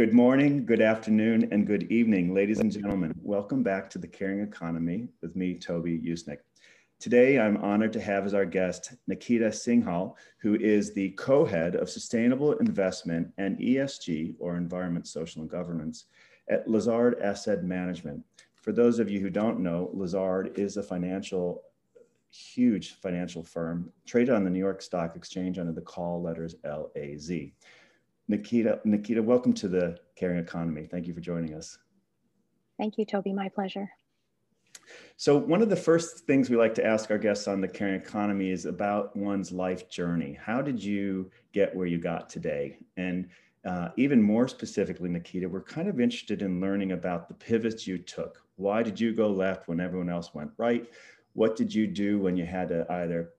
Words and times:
Good 0.00 0.14
morning, 0.14 0.64
good 0.64 0.80
afternoon, 0.80 1.48
and 1.52 1.66
good 1.66 1.82
evening, 1.92 2.32
ladies 2.32 2.60
and 2.60 2.72
gentlemen. 2.72 3.12
Welcome 3.20 3.62
back 3.62 3.90
to 3.90 3.98
the 3.98 4.06
Caring 4.06 4.40
Economy 4.40 5.08
with 5.20 5.36
me, 5.36 5.58
Toby 5.58 5.98
Usnik. 5.98 6.38
Today, 6.98 7.38
I'm 7.38 7.58
honored 7.58 7.92
to 7.92 8.00
have 8.00 8.24
as 8.24 8.32
our 8.32 8.46
guest 8.46 8.94
Nikita 9.08 9.48
Singhal, 9.48 10.14
who 10.38 10.54
is 10.54 10.94
the 10.94 11.10
co-head 11.18 11.74
of 11.76 11.90
Sustainable 11.90 12.54
Investment 12.54 13.28
and 13.36 13.58
ESG, 13.58 14.36
or 14.38 14.56
Environment, 14.56 15.06
Social, 15.06 15.42
and 15.42 15.50
Governance, 15.50 16.06
at 16.48 16.66
Lazard 16.66 17.20
Asset 17.20 17.62
Management. 17.62 18.24
For 18.54 18.72
those 18.72 19.00
of 19.00 19.10
you 19.10 19.20
who 19.20 19.28
don't 19.28 19.60
know, 19.60 19.90
Lazard 19.92 20.58
is 20.58 20.78
a 20.78 20.82
financial, 20.82 21.62
huge 22.30 22.94
financial 23.02 23.42
firm 23.42 23.92
traded 24.06 24.34
on 24.34 24.44
the 24.44 24.50
New 24.50 24.60
York 24.60 24.80
Stock 24.80 25.14
Exchange 25.14 25.58
under 25.58 25.72
the 25.72 25.82
call 25.82 26.22
letters 26.22 26.54
LAZ. 26.64 27.50
Nikita, 28.30 28.78
Nikita, 28.84 29.20
welcome 29.20 29.52
to 29.54 29.66
the 29.66 29.98
Caring 30.14 30.38
Economy. 30.38 30.86
Thank 30.88 31.08
you 31.08 31.12
for 31.12 31.20
joining 31.20 31.52
us. 31.52 31.76
Thank 32.78 32.96
you, 32.96 33.04
Toby. 33.04 33.32
My 33.32 33.48
pleasure. 33.48 33.90
So 35.16 35.36
one 35.36 35.62
of 35.62 35.68
the 35.68 35.74
first 35.74 36.20
things 36.28 36.48
we 36.48 36.56
like 36.56 36.72
to 36.74 36.86
ask 36.86 37.10
our 37.10 37.18
guests 37.18 37.48
on 37.48 37.60
the 37.60 37.66
Caring 37.66 37.96
Economy 37.96 38.50
is 38.50 38.66
about 38.66 39.16
one's 39.16 39.50
life 39.50 39.90
journey. 39.90 40.38
How 40.40 40.62
did 40.62 40.80
you 40.80 41.28
get 41.52 41.74
where 41.74 41.88
you 41.88 41.98
got 41.98 42.28
today? 42.28 42.78
And 42.96 43.28
uh, 43.64 43.88
even 43.96 44.22
more 44.22 44.46
specifically, 44.46 45.08
Nikita, 45.08 45.48
we're 45.48 45.60
kind 45.60 45.88
of 45.88 45.98
interested 45.98 46.40
in 46.40 46.60
learning 46.60 46.92
about 46.92 47.26
the 47.26 47.34
pivots 47.34 47.84
you 47.84 47.98
took. 47.98 48.40
Why 48.54 48.84
did 48.84 49.00
you 49.00 49.12
go 49.12 49.28
left 49.28 49.66
when 49.66 49.80
everyone 49.80 50.08
else 50.08 50.34
went 50.34 50.52
right? 50.56 50.88
What 51.32 51.56
did 51.56 51.74
you 51.74 51.88
do 51.88 52.20
when 52.20 52.36
you 52.36 52.46
had 52.46 52.68
to 52.68 52.86
either 52.90 53.30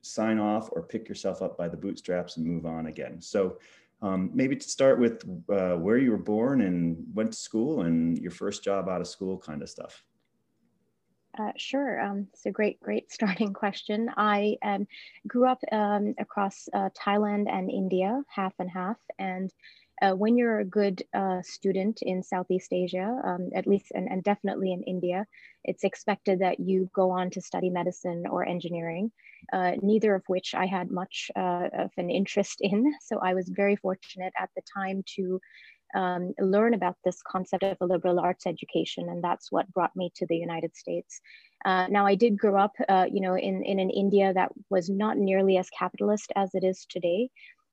sign 0.00 0.38
off 0.38 0.70
or 0.72 0.82
pick 0.82 1.06
yourself 1.06 1.42
up 1.42 1.58
by 1.58 1.68
the 1.68 1.76
bootstraps 1.76 2.38
and 2.38 2.46
move 2.46 2.64
on 2.64 2.86
again? 2.86 3.20
So 3.20 3.58
um, 4.02 4.30
maybe 4.34 4.56
to 4.56 4.68
start 4.68 4.98
with 4.98 5.22
uh, 5.48 5.76
where 5.76 5.96
you 5.96 6.10
were 6.10 6.18
born 6.18 6.62
and 6.62 6.96
went 7.14 7.32
to 7.32 7.38
school 7.38 7.82
and 7.82 8.18
your 8.18 8.32
first 8.32 8.64
job 8.64 8.88
out 8.88 9.00
of 9.00 9.06
school 9.06 9.38
kind 9.38 9.62
of 9.62 9.70
stuff. 9.70 10.04
Uh, 11.38 11.52
sure. 11.56 11.98
Um, 12.00 12.26
it's 12.32 12.44
a 12.44 12.50
great, 12.50 12.80
great 12.80 13.10
starting 13.16 13.52
question. 13.52 14.10
I 14.16 14.56
um, 14.62 14.86
grew 15.26 15.46
up 15.46 15.60
um, 15.70 16.14
across 16.18 16.68
uh, 16.74 16.90
Thailand 16.98 17.48
and 17.50 17.70
India, 17.70 18.22
half 18.28 18.52
and 18.58 18.68
half. 18.68 18.98
And 19.18 19.50
uh, 20.00 20.12
when 20.12 20.36
you're 20.36 20.60
a 20.60 20.64
good 20.64 21.02
uh, 21.14 21.42
student 21.42 22.00
in 22.02 22.22
Southeast 22.22 22.72
Asia, 22.72 23.20
um, 23.24 23.50
at 23.54 23.66
least, 23.66 23.92
and, 23.94 24.08
and 24.08 24.24
definitely 24.24 24.72
in 24.72 24.82
India, 24.82 25.26
it's 25.64 25.84
expected 25.84 26.40
that 26.40 26.58
you 26.58 26.90
go 26.94 27.10
on 27.10 27.30
to 27.30 27.40
study 27.40 27.70
medicine 27.70 28.24
or 28.28 28.46
engineering, 28.46 29.12
uh, 29.52 29.72
neither 29.82 30.14
of 30.14 30.22
which 30.26 30.54
I 30.54 30.66
had 30.66 30.90
much 30.90 31.30
uh, 31.36 31.68
of 31.72 31.90
an 31.96 32.10
interest 32.10 32.58
in. 32.60 32.92
So 33.02 33.18
I 33.18 33.34
was 33.34 33.48
very 33.48 33.76
fortunate 33.76 34.32
at 34.40 34.50
the 34.56 34.62
time 34.74 35.02
to 35.16 35.40
um, 35.94 36.32
learn 36.38 36.74
about 36.74 36.96
this 37.04 37.20
concept 37.22 37.62
of 37.62 37.76
a 37.80 37.86
liberal 37.86 38.18
arts 38.18 38.46
education, 38.46 39.08
and 39.08 39.22
that's 39.22 39.52
what 39.52 39.72
brought 39.72 39.94
me 39.94 40.10
to 40.16 40.26
the 40.26 40.36
United 40.36 40.74
States. 40.76 41.20
Uh, 41.64 41.86
now, 41.88 42.06
I 42.06 42.14
did 42.14 42.38
grow 42.38 42.56
up, 42.56 42.72
uh, 42.88 43.06
you 43.12 43.20
know, 43.20 43.36
in, 43.36 43.62
in 43.64 43.78
an 43.78 43.90
India 43.90 44.32
that 44.32 44.50
was 44.70 44.88
not 44.88 45.16
nearly 45.16 45.58
as 45.58 45.68
capitalist 45.70 46.32
as 46.34 46.54
it 46.54 46.64
is 46.64 46.86
today. 46.88 47.28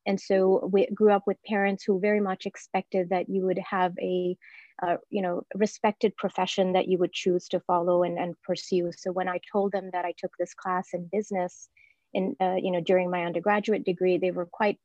And 0.09 0.19
so 0.19 0.67
we 0.73 0.88
grew 0.88 1.11
up 1.11 1.27
with 1.27 1.38
parents 1.45 1.83
who 1.83 1.99
very 1.99 2.19
much 2.19 2.47
expected 2.47 3.09
that 3.09 3.29
you 3.29 3.45
would 3.45 3.59
have 3.59 3.93
a, 4.02 4.35
uh, 4.81 4.97
you 5.11 5.21
know, 5.21 5.43
respected 5.53 6.17
profession 6.17 6.73
that 6.73 6.88
you 6.88 6.97
would 6.97 7.13
choose 7.13 7.47
to 7.49 7.59
follow 7.59 8.02
and, 8.02 8.17
and 8.17 8.33
pursue. 8.41 8.91
So 8.91 9.11
when 9.11 9.30
I 9.30 9.39
told 9.52 9.71
them 9.71 9.91
that 9.93 10.05
I 10.05 10.15
took 10.17 10.31
this 10.39 10.55
class 10.55 10.87
in 10.95 11.07
business, 11.11 11.69
in 12.15 12.35
uh, 12.41 12.55
you 12.55 12.71
know 12.71 12.81
during 12.81 13.11
my 13.11 13.25
undergraduate 13.25 13.85
degree, 13.85 14.17
they 14.17 14.31
were 14.31 14.47
quite 14.47 14.80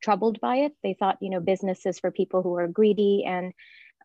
troubled 0.00 0.40
by 0.40 0.58
it. 0.58 0.72
They 0.84 0.94
thought, 0.94 1.18
you 1.20 1.30
know, 1.30 1.40
business 1.40 1.84
is 1.84 1.98
for 1.98 2.12
people 2.12 2.42
who 2.42 2.54
are 2.54 2.68
greedy, 2.68 3.24
and 3.26 3.52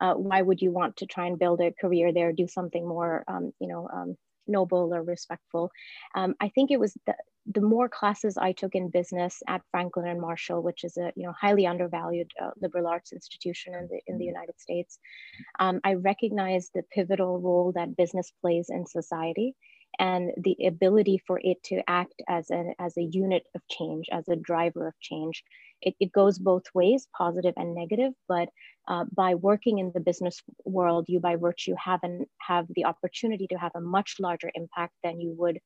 uh, 0.01 0.15
why 0.15 0.41
would 0.41 0.59
you 0.59 0.71
want 0.71 0.97
to 0.97 1.05
try 1.05 1.27
and 1.27 1.37
build 1.37 1.61
a 1.61 1.71
career 1.71 2.11
there, 2.11 2.33
do 2.33 2.47
something 2.47 2.87
more, 2.87 3.23
um, 3.27 3.51
you 3.59 3.67
know, 3.67 3.87
um, 3.93 4.17
noble 4.47 4.93
or 4.93 5.03
respectful. 5.03 5.71
Um, 6.15 6.35
I 6.39 6.49
think 6.49 6.71
it 6.71 6.79
was 6.79 6.97
the, 7.05 7.15
the 7.53 7.61
more 7.61 7.87
classes 7.87 8.37
I 8.37 8.51
took 8.51 8.75
in 8.75 8.89
business 8.89 9.41
at 9.47 9.61
Franklin 9.71 10.07
and 10.07 10.19
Marshall, 10.19 10.61
which 10.61 10.83
is 10.83 10.97
a 10.97 11.11
you 11.15 11.25
know 11.25 11.33
highly 11.39 11.65
undervalued 11.65 12.31
uh, 12.41 12.51
liberal 12.61 12.87
arts 12.87 13.13
institution 13.13 13.73
in 13.75 13.87
the 13.89 13.99
in 14.07 14.17
the 14.17 14.25
United 14.25 14.59
States, 14.59 14.99
um, 15.59 15.79
I 15.83 15.93
recognized 15.93 16.71
the 16.73 16.83
pivotal 16.91 17.39
role 17.39 17.71
that 17.73 17.95
business 17.95 18.31
plays 18.41 18.67
in 18.69 18.85
society, 18.85 19.55
and 19.99 20.31
the 20.37 20.57
ability 20.65 21.21
for 21.25 21.39
it 21.43 21.61
to 21.63 21.81
act 21.87 22.21
as 22.27 22.49
an 22.49 22.73
as 22.79 22.97
a 22.97 23.03
unit 23.03 23.43
of 23.55 23.61
change, 23.69 24.07
as 24.11 24.27
a 24.27 24.35
driver 24.35 24.87
of 24.87 24.99
change. 24.99 25.43
It, 25.81 25.95
it 25.99 26.11
goes 26.11 26.39
both 26.39 26.63
ways, 26.73 27.07
positive 27.15 27.53
and 27.57 27.75
negative, 27.75 28.13
but 28.27 28.49
uh, 28.87 29.05
by 29.13 29.35
working 29.35 29.79
in 29.79 29.91
the 29.93 29.99
business 29.99 30.41
world, 30.65 31.05
you 31.07 31.19
by 31.19 31.35
virtue 31.35 31.75
have 31.83 31.99
an, 32.03 32.25
have 32.39 32.65
the 32.69 32.85
opportunity 32.85 33.47
to 33.47 33.55
have 33.57 33.73
a 33.75 33.81
much 33.81 34.15
larger 34.19 34.51
impact 34.55 34.93
than 35.03 35.19
you 35.19 35.35
would 35.37 35.59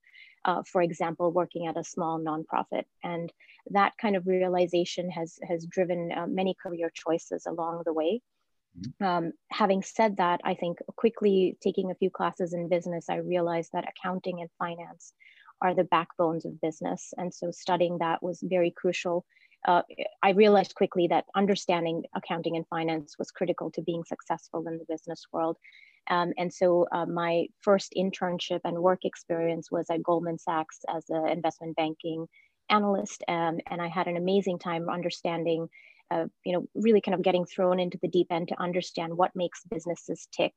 uh, 0.46 0.64
for 0.66 0.82
example, 0.82 1.32
working 1.32 1.68
at 1.68 1.78
a 1.78 1.84
small 1.84 2.20
nonprofit. 2.20 2.84
And 3.04 3.32
that 3.70 3.94
kind 4.02 4.16
of 4.16 4.28
realization 4.28 5.10
has, 5.12 5.38
has 5.48 5.66
driven 5.66 6.12
uh, 6.12 6.28
many 6.28 6.56
career 6.62 6.92
choices 6.94 7.46
along 7.46 7.84
the 7.86 7.94
way. 7.94 8.22
Mm-hmm. 8.80 9.06
Um, 9.06 9.34
having 9.52 9.84
said 9.84 10.18
that, 10.18 10.42
I 10.44 10.56
think 10.56 10.80
quickly 10.96 11.58
taking 11.62 11.92
a 11.92 11.96
few 11.96 12.10
classes 12.10 12.54
in 12.54 12.70
business, 12.70 13.10
I 13.10 13.18
realized 13.18 13.72
that 13.74 13.88
accounting 13.88 14.42
and 14.42 14.50
finance 14.58 15.14
are 15.62 15.76
the 15.76 15.84
backbones 15.84 16.46
of 16.46 16.60
business. 16.62 17.14
And 17.18 17.32
so 17.32 17.52
studying 17.52 18.00
that 18.00 18.24
was 18.24 18.40
very 18.42 18.72
crucial. 18.72 19.26
Uh, 19.68 19.84
I 20.24 20.32
realized 20.32 20.76
quickly 20.76 21.08
that 21.08 21.26
understanding 21.36 22.04
accounting 22.16 22.56
and 22.56 22.68
finance 22.68 23.16
was 23.20 23.32
critical 23.32 23.70
to 23.72 23.82
being 23.82 24.04
successful 24.04 24.68
in 24.68 24.78
the 24.78 24.86
business 24.90 25.26
world. 25.32 25.58
Um, 26.10 26.34
and 26.38 26.52
so 26.52 26.88
uh, 26.92 27.06
my 27.06 27.48
first 27.62 27.94
internship 27.96 28.62
and 28.64 28.78
work 28.80 29.06
experience 29.06 29.72
was 29.72 29.86
at 29.92 30.02
Goldman 30.02 30.40
Sachs 30.40 30.80
as 30.90 31.06
an 31.10 31.28
investment 31.30 31.76
banking 31.76 32.28
analyst. 32.70 33.24
Um, 33.28 33.60
and 33.70 33.82
I 33.82 33.88
had 33.88 34.08
an 34.08 34.18
amazing 34.18 34.58
time 34.58 34.90
understanding, 34.90 35.68
uh, 36.10 36.26
you 36.44 36.54
know, 36.54 36.66
really 36.74 37.02
kind 37.02 37.14
of 37.14 37.22
getting 37.22 37.46
thrown 37.46 37.80
into 37.80 38.00
the 38.02 38.08
deep 38.08 38.28
end 38.32 38.48
to 38.48 38.60
understand 38.60 39.16
what 39.16 39.36
makes 39.36 39.64
businesses 39.70 40.28
tick. 40.36 40.54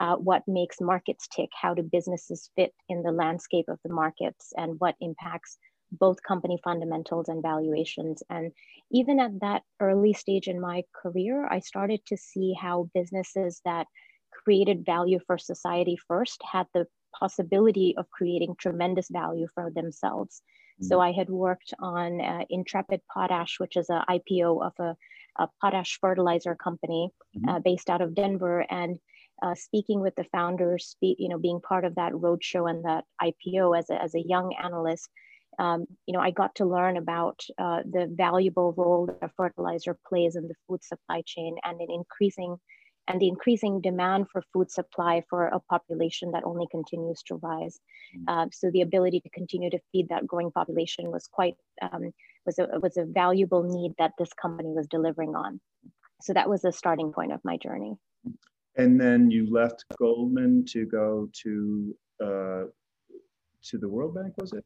Uh, 0.00 0.16
what 0.16 0.42
makes 0.46 0.80
markets 0.80 1.28
tick? 1.28 1.50
How 1.60 1.74
do 1.74 1.82
businesses 1.82 2.50
fit 2.56 2.72
in 2.88 3.02
the 3.02 3.12
landscape 3.12 3.66
of 3.68 3.78
the 3.84 3.92
markets, 3.92 4.54
and 4.56 4.80
what 4.80 4.94
impacts 5.00 5.58
both 5.92 6.22
company 6.22 6.58
fundamentals 6.62 7.28
and 7.28 7.42
valuations. 7.42 8.22
And 8.30 8.52
even 8.90 9.20
at 9.20 9.40
that 9.40 9.62
early 9.80 10.12
stage 10.12 10.48
in 10.48 10.60
my 10.60 10.84
career, 10.94 11.46
I 11.50 11.60
started 11.60 12.04
to 12.06 12.16
see 12.16 12.54
how 12.54 12.88
businesses 12.94 13.60
that 13.64 13.86
created 14.32 14.86
value 14.86 15.18
for 15.26 15.38
society 15.38 15.98
first 16.08 16.40
had 16.50 16.66
the 16.74 16.86
possibility 17.18 17.94
of 17.96 18.10
creating 18.10 18.54
tremendous 18.58 19.08
value 19.10 19.48
for 19.54 19.70
themselves. 19.70 20.42
Mm-hmm. 20.80 20.86
So 20.86 21.00
I 21.00 21.12
had 21.12 21.28
worked 21.28 21.74
on 21.80 22.20
uh, 22.20 22.44
Intrepid 22.50 23.00
Potash, 23.12 23.58
which 23.58 23.76
is 23.76 23.88
an 23.90 24.02
IPO 24.08 24.64
of 24.64 24.72
a, 24.78 24.96
a 25.42 25.48
potash 25.60 25.98
fertilizer 26.00 26.54
company 26.54 27.10
mm-hmm. 27.36 27.48
uh, 27.48 27.58
based 27.60 27.90
out 27.90 28.00
of 28.00 28.14
Denver, 28.14 28.64
and 28.70 28.98
uh, 29.42 29.54
speaking 29.54 30.00
with 30.00 30.14
the 30.16 30.24
founders, 30.24 30.96
you 31.00 31.28
know, 31.28 31.38
being 31.38 31.60
part 31.60 31.84
of 31.84 31.94
that 31.94 32.12
roadshow 32.12 32.68
and 32.68 32.84
that 32.84 33.04
IPO 33.22 33.78
as 33.78 33.88
a, 33.90 34.02
as 34.02 34.14
a 34.14 34.26
young 34.26 34.54
analyst. 34.62 35.08
Um, 35.60 35.84
you 36.06 36.14
know, 36.14 36.20
I 36.20 36.30
got 36.30 36.54
to 36.56 36.64
learn 36.64 36.96
about 36.96 37.38
uh, 37.58 37.80
the 37.84 38.08
valuable 38.10 38.72
role 38.76 39.06
that 39.06 39.18
a 39.22 39.30
fertilizer 39.36 39.96
plays 40.08 40.34
in 40.34 40.48
the 40.48 40.54
food 40.66 40.82
supply 40.82 41.22
chain 41.26 41.56
and 41.64 41.80
in 41.80 41.88
increasing 41.90 42.56
and 43.08 43.20
the 43.20 43.28
increasing 43.28 43.80
demand 43.80 44.26
for 44.30 44.42
food 44.52 44.70
supply 44.70 45.22
for 45.28 45.48
a 45.48 45.60
population 45.60 46.30
that 46.30 46.44
only 46.44 46.66
continues 46.70 47.22
to 47.26 47.34
rise. 47.36 47.80
Mm. 48.16 48.24
Uh, 48.28 48.46
so 48.52 48.70
the 48.70 48.82
ability 48.82 49.20
to 49.20 49.30
continue 49.30 49.68
to 49.70 49.80
feed 49.90 50.08
that 50.08 50.26
growing 50.26 50.50
population 50.52 51.10
was 51.10 51.28
quite 51.30 51.56
um, 51.82 52.12
was 52.46 52.58
a 52.58 52.66
was 52.80 52.96
a 52.96 53.04
valuable 53.04 53.62
need 53.62 53.92
that 53.98 54.12
this 54.18 54.32
company 54.32 54.70
was 54.70 54.86
delivering 54.86 55.34
on. 55.34 55.60
So 56.22 56.32
that 56.32 56.48
was 56.48 56.62
the 56.62 56.72
starting 56.72 57.12
point 57.12 57.32
of 57.32 57.40
my 57.44 57.56
journey. 57.56 57.94
And 58.76 59.00
then 59.00 59.30
you 59.30 59.50
left 59.50 59.84
Goldman 59.98 60.64
to 60.68 60.86
go 60.86 61.28
to 61.42 61.96
uh, 62.22 62.64
to 63.64 63.78
the 63.78 63.88
World 63.88 64.14
Bank, 64.14 64.34
was 64.38 64.52
it? 64.52 64.64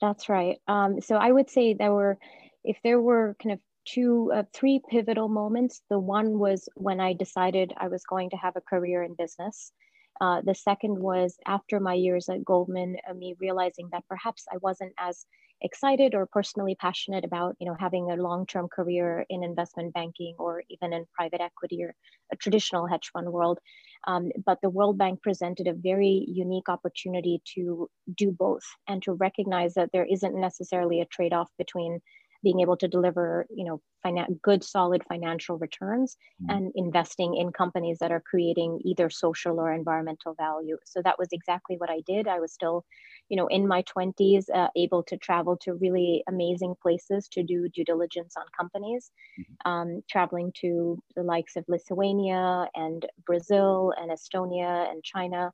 That's 0.00 0.28
right. 0.28 0.58
Um, 0.68 1.00
so 1.00 1.16
I 1.16 1.32
would 1.32 1.48
say 1.50 1.74
there 1.74 1.92
were, 1.92 2.18
if 2.64 2.78
there 2.82 3.00
were 3.00 3.36
kind 3.42 3.52
of 3.52 3.60
two, 3.86 4.30
uh, 4.34 4.42
three 4.52 4.80
pivotal 4.90 5.28
moments. 5.28 5.82
The 5.88 5.98
one 5.98 6.38
was 6.38 6.68
when 6.74 7.00
I 7.00 7.14
decided 7.14 7.72
I 7.76 7.88
was 7.88 8.04
going 8.04 8.30
to 8.30 8.36
have 8.36 8.56
a 8.56 8.60
career 8.60 9.02
in 9.02 9.14
business. 9.14 9.72
Uh, 10.20 10.40
the 10.44 10.54
second 10.54 10.98
was 10.98 11.36
after 11.46 11.78
my 11.78 11.94
years 11.94 12.28
at 12.28 12.44
Goldman, 12.44 12.96
uh, 13.08 13.14
me 13.14 13.34
realizing 13.38 13.88
that 13.92 14.04
perhaps 14.08 14.44
I 14.52 14.56
wasn't 14.62 14.92
as 14.98 15.26
excited 15.62 16.14
or 16.14 16.26
personally 16.26 16.76
passionate 16.78 17.24
about, 17.24 17.56
you 17.58 17.66
know, 17.66 17.76
having 17.78 18.10
a 18.10 18.16
long-term 18.16 18.68
career 18.68 19.24
in 19.30 19.42
investment 19.42 19.94
banking 19.94 20.34
or 20.38 20.62
even 20.68 20.92
in 20.92 21.06
private 21.14 21.40
equity 21.40 21.82
or 21.82 21.94
a 22.32 22.36
traditional 22.36 22.86
hedge 22.86 23.10
fund 23.12 23.32
world. 23.32 23.58
Um, 24.06 24.30
but 24.44 24.58
the 24.62 24.70
World 24.70 24.98
Bank 24.98 25.22
presented 25.22 25.66
a 25.66 25.72
very 25.72 26.24
unique 26.28 26.68
opportunity 26.68 27.42
to 27.54 27.88
do 28.16 28.30
both 28.30 28.64
and 28.88 29.02
to 29.02 29.12
recognize 29.12 29.74
that 29.74 29.90
there 29.92 30.06
isn't 30.06 30.38
necessarily 30.38 31.00
a 31.00 31.06
trade-off 31.06 31.50
between 31.58 32.00
being 32.46 32.60
able 32.60 32.76
to 32.76 32.86
deliver 32.86 33.44
you 33.50 33.64
know 33.64 33.80
finan- 34.04 34.40
good 34.40 34.62
solid 34.62 35.02
financial 35.08 35.58
returns 35.58 36.16
mm-hmm. 36.40 36.56
and 36.56 36.72
investing 36.76 37.34
in 37.34 37.50
companies 37.50 37.98
that 37.98 38.12
are 38.12 38.22
creating 38.30 38.78
either 38.84 39.10
social 39.10 39.58
or 39.58 39.72
environmental 39.72 40.32
value 40.34 40.76
so 40.84 41.02
that 41.02 41.18
was 41.18 41.28
exactly 41.32 41.74
what 41.78 41.90
i 41.90 42.00
did 42.06 42.28
i 42.28 42.38
was 42.38 42.52
still 42.52 42.84
you 43.30 43.36
know 43.36 43.48
in 43.48 43.66
my 43.66 43.82
20s 43.82 44.44
uh, 44.54 44.68
able 44.76 45.02
to 45.02 45.16
travel 45.16 45.56
to 45.60 45.74
really 45.74 46.22
amazing 46.28 46.76
places 46.80 47.26
to 47.32 47.42
do 47.42 47.68
due 47.74 47.84
diligence 47.84 48.34
on 48.36 48.44
companies 48.56 49.10
mm-hmm. 49.40 49.68
um, 49.68 50.00
traveling 50.08 50.52
to 50.60 50.96
the 51.16 51.24
likes 51.24 51.56
of 51.56 51.64
lithuania 51.66 52.68
and 52.76 53.06
brazil 53.26 53.92
and 54.00 54.12
estonia 54.12 54.88
and 54.88 55.02
china 55.02 55.50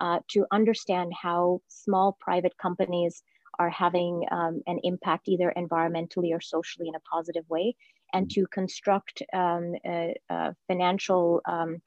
uh, 0.00 0.18
to 0.26 0.44
understand 0.50 1.12
how 1.22 1.60
small 1.68 2.16
private 2.18 2.54
companies 2.60 3.22
are 3.62 3.70
having 3.70 4.14
um, 4.30 4.54
an 4.66 4.78
impact 4.82 5.28
either 5.28 5.52
environmentally 5.56 6.30
or 6.36 6.40
socially 6.40 6.88
in 6.88 6.96
a 6.96 7.06
positive 7.14 7.46
way, 7.48 7.76
and 8.12 8.30
to 8.34 8.46
construct 8.58 9.22
um, 9.32 9.64
uh, 9.88 10.12
uh, 10.34 10.50
financial 10.68 11.40
um, 11.54 11.80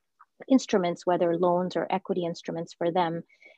instruments, 0.48 1.06
whether 1.06 1.38
loans 1.38 1.76
or 1.76 1.88
equity 1.90 2.24
instruments 2.26 2.74
for 2.74 2.92
them, 2.92 3.14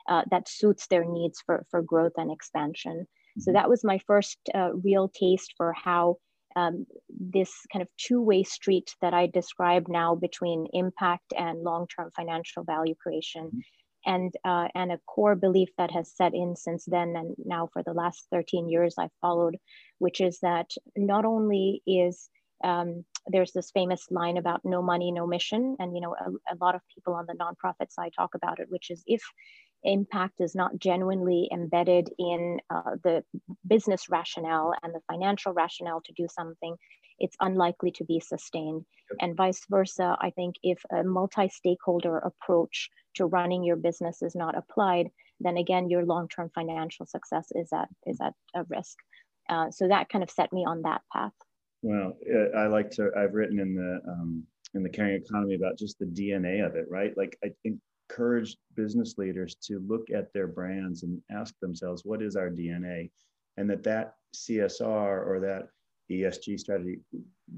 uh, 0.10 0.24
that 0.32 0.50
suits 0.50 0.88
their 0.88 1.06
needs 1.06 1.38
for, 1.46 1.66
for 1.70 1.82
growth 1.82 2.18
and 2.18 2.32
expansion. 2.32 2.98
Mm-hmm. 2.98 3.42
So 3.42 3.54
that 3.54 3.70
was 3.70 3.84
my 3.84 4.00
first 4.08 4.38
uh, 4.54 4.72
real 4.74 5.08
taste 5.10 5.54
for 5.58 5.74
how 5.74 6.18
um, 6.56 6.88
this 7.10 7.52
kind 7.72 7.84
of 7.84 7.90
two-way 7.98 8.42
street 8.44 8.96
that 9.02 9.14
I 9.14 9.28
describe 9.28 9.86
now 9.88 10.16
between 10.16 10.66
impact 10.74 11.34
and 11.38 11.62
long-term 11.62 12.10
financial 12.16 12.64
value 12.64 12.96
creation 12.96 13.46
mm-hmm 13.48 13.77
and 14.06 14.34
uh, 14.46 14.68
and 14.76 14.92
a 14.92 15.00
core 15.06 15.36
belief 15.36 15.70
that 15.78 15.92
has 15.92 16.16
set 16.16 16.34
in 16.34 16.56
since 16.56 16.86
then 16.86 17.16
and 17.16 17.36
now 17.44 17.70
for 17.72 17.84
the 17.84 17.94
last 17.94 18.28
13 18.32 18.70
years 18.70 18.96
I've 18.98 19.12
followed, 19.22 19.58
which 20.00 20.22
is 20.22 20.40
that 20.42 20.72
not 20.96 21.26
only 21.26 21.82
is 21.86 22.30
um, 22.64 23.06
there's 23.28 23.52
this 23.52 23.72
famous 23.72 24.08
line 24.10 24.38
about 24.38 24.62
no 24.64 24.82
money, 24.82 25.12
no 25.12 25.28
mission, 25.28 25.76
and 25.80 25.96
you 25.96 26.02
know 26.02 26.16
a, 26.16 26.54
a 26.54 26.58
lot 26.60 26.76
of 26.76 26.82
people 26.94 27.14
on 27.14 27.26
the 27.28 27.34
nonprofit 27.34 27.92
side 27.92 28.12
talk 28.16 28.36
about 28.36 28.60
it, 28.60 28.68
which 28.70 28.90
is 28.90 29.04
if 29.06 29.22
impact 29.88 30.40
is 30.40 30.54
not 30.54 30.78
genuinely 30.78 31.50
embedded 31.52 32.10
in 32.20 32.60
uh, 32.70 32.96
the 33.04 33.24
business 33.68 34.10
rationale 34.10 34.74
and 34.84 34.94
the 34.94 35.02
financial 35.12 35.54
rationale 35.54 36.02
to 36.02 36.14
do 36.14 36.28
something, 36.30 36.76
it's 37.20 37.36
unlikely 37.40 37.92
to 37.92 38.04
be 38.04 38.20
sustained. 38.20 38.86
And 39.22 39.36
vice 39.36 39.62
versa, 39.70 40.18
I 40.20 40.32
think 40.32 40.56
if 40.62 40.80
a 40.92 41.04
multi 41.04 41.48
stakeholder 41.50 42.18
approach 42.18 42.90
to 43.16 43.26
running 43.26 43.64
your 43.64 43.78
business 43.78 44.22
is 44.22 44.36
not 44.36 44.58
applied, 44.58 45.10
then 45.40 45.58
again, 45.58 45.90
your 45.90 46.06
long 46.06 46.28
term 46.28 46.52
financial 46.54 47.06
success 47.06 47.48
is 47.52 47.70
at, 47.74 47.88
is 48.06 48.20
at 48.22 48.34
a 48.56 48.64
risk. 48.66 48.98
Uh, 49.50 49.72
so 49.72 49.88
that 49.88 50.10
kind 50.10 50.24
of 50.24 50.30
set 50.30 50.52
me 50.52 50.66
on 50.66 50.82
that 50.82 51.02
path. 51.12 51.32
Well, 51.82 52.14
I 52.58 52.68
like 52.68 52.92
to, 52.92 53.12
I've 53.16 53.34
written 53.34 53.60
in 53.60 53.76
the, 53.76 54.02
um, 54.12 54.44
in 54.74 54.84
the 54.84 54.90
caring 54.90 55.22
economy 55.22 55.56
about 55.56 55.78
just 55.78 55.98
the 56.00 56.06
DNA 56.06 56.66
of 56.66 56.76
it, 56.76 56.86
right? 56.90 57.16
Like 57.16 57.38
I 57.44 57.50
encourage 58.18 58.58
business 58.76 59.18
leaders 59.18 59.56
to 59.56 59.80
look 59.88 60.10
at 60.10 60.34
their 60.34 60.48
brands 60.48 61.04
and 61.04 61.22
ask 61.32 61.54
themselves, 61.60 62.04
what 62.04 62.22
is 62.22 62.36
our 62.36 62.50
DNA? 62.50 63.12
And 63.58 63.70
that 63.70 63.84
that 63.84 64.16
CSR 64.36 65.26
or 65.26 65.40
that 65.40 65.70
ESG 66.12 66.60
strategy, 66.60 67.00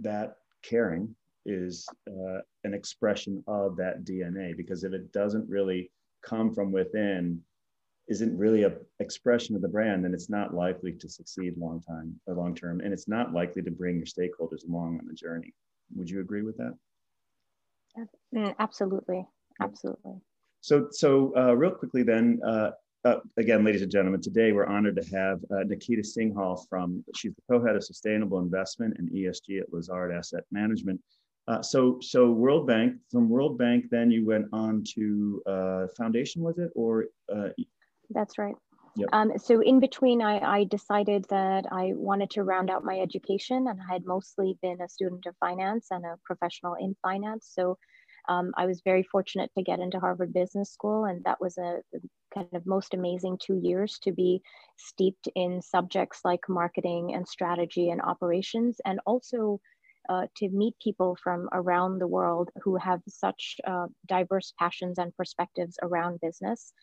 that 0.02 0.38
caring 0.62 1.16
is 1.46 1.88
uh, 2.10 2.40
an 2.64 2.74
expression 2.74 3.44
of 3.48 3.78
that 3.78 4.04
DNA. 4.04 4.56
Because 4.56 4.84
if 4.84 4.94
it 4.94 5.12
doesn't 5.14 5.50
really 5.50 5.92
come 6.24 6.54
from 6.54 6.72
within, 6.72 7.42
isn't 8.10 8.38
really 8.38 8.64
an 8.64 8.76
expression 9.00 9.56
of 9.56 9.62
the 9.62 9.68
brand, 9.68 10.04
then 10.04 10.14
it's 10.14 10.30
not 10.30 10.54
likely 10.54 10.92
to 10.92 11.08
succeed 11.08 11.58
long 11.58 11.80
time 11.82 12.20
or 12.26 12.34
long 12.36 12.56
term, 12.56 12.82
and 12.82 12.92
it's 12.92 13.08
not 13.08 13.34
likely 13.34 13.62
to 13.62 13.72
bring 13.72 13.98
your 13.98 14.06
stakeholders 14.06 14.68
along 14.68 14.98
on 15.00 15.06
the 15.06 15.14
journey. 15.14 15.54
Would 15.96 16.10
you 16.10 16.20
agree 16.20 16.42
with 16.42 16.58
that? 16.58 16.76
Mm, 18.34 18.56
absolutely, 18.58 19.28
absolutely. 19.62 20.22
So, 20.62 20.88
so 20.92 21.34
uh, 21.36 21.56
real 21.56 21.72
quickly 21.72 22.04
then, 22.04 22.40
uh, 22.46 22.72
uh, 23.06 23.16
again, 23.38 23.64
ladies 23.64 23.82
and 23.82 23.92
gentlemen, 23.92 24.22
today 24.22 24.52
we're 24.52 24.66
honored 24.66 25.02
to 25.02 25.16
have 25.16 25.40
uh, 25.52 25.64
Nikita 25.64 26.02
Singhal 26.02 26.68
from, 26.70 27.04
she's 27.16 27.34
the 27.34 27.42
co-head 27.50 27.76
of 27.76 27.84
sustainable 27.84 28.40
investment 28.40 28.96
and 28.98 29.10
ESG 29.10 29.62
at 29.62 29.72
Lazard 29.72 30.12
Asset 30.14 30.44
Management. 30.52 31.00
Uh, 31.48 31.62
so, 31.62 31.98
so 32.02 32.30
World 32.30 32.68
Bank, 32.68 32.96
from 33.10 33.30
World 33.30 33.58
Bank, 33.58 33.86
then 33.90 34.12
you 34.12 34.26
went 34.26 34.48
on 34.52 34.84
to 34.96 35.42
uh, 35.48 35.88
Foundation, 35.98 36.44
was 36.44 36.60
it? 36.60 36.70
Or 36.76 37.06
uh, 37.34 37.50
That's 38.10 38.38
right. 38.38 38.56
Yep. 38.98 39.10
Um, 39.14 39.32
so 39.38 39.62
in 39.62 39.80
between, 39.80 40.22
I, 40.22 40.40
I 40.40 40.64
decided 40.66 41.26
that 41.30 41.66
I 41.72 41.94
wanted 41.96 42.32
to 42.32 42.44
round 42.44 42.70
out 42.70 42.84
my 42.84 43.00
education 43.00 43.68
and 43.68 43.80
I 43.80 43.94
had 43.94 44.06
mostly 44.06 44.58
been 44.62 44.82
a 44.82 44.90
student 44.90 45.26
of 45.26 45.36
finance 45.40 45.88
and 45.92 46.06
a 46.06 46.18
professional 46.26 46.76
in 46.76 46.96
finance. 47.02 47.50
So 47.54 47.78
um, 48.28 48.52
I 48.58 48.66
was 48.66 48.82
very 48.82 49.04
fortunate 49.04 49.52
to 49.58 49.64
get 49.64 49.80
into 49.80 50.00
Harvard 50.00 50.34
Business 50.34 50.72
School, 50.72 51.06
and 51.06 51.24
that 51.24 51.40
was 51.40 51.58
a, 51.58 51.82
kind 52.34 52.48
of 52.54 52.66
most 52.66 52.94
amazing 52.94 53.38
two 53.42 53.60
years 53.64 53.98
to 54.00 54.12
be 54.12 54.42
steeped 54.78 55.28
in 55.36 55.62
subjects 55.62 56.22
like 56.24 56.48
marketing 56.48 57.14
and 57.16 57.28
strategy 57.28 57.90
and 57.90 58.02
operations, 58.02 58.82
and 58.86 59.00
also 59.06 59.60
uh, 60.10 60.26
to 60.36 60.50
meet 60.50 60.74
people 60.84 61.18
from 61.24 61.48
around 61.54 62.00
the 62.00 62.08
world 62.08 62.50
who 62.64 62.76
have 62.76 63.02
such 63.08 63.58
uh, 63.68 63.88
diverse 64.08 64.54
passions 64.58 64.98
and 64.98 65.16
perspectives 65.16 65.78
around 65.84 66.20
business. 66.20 66.74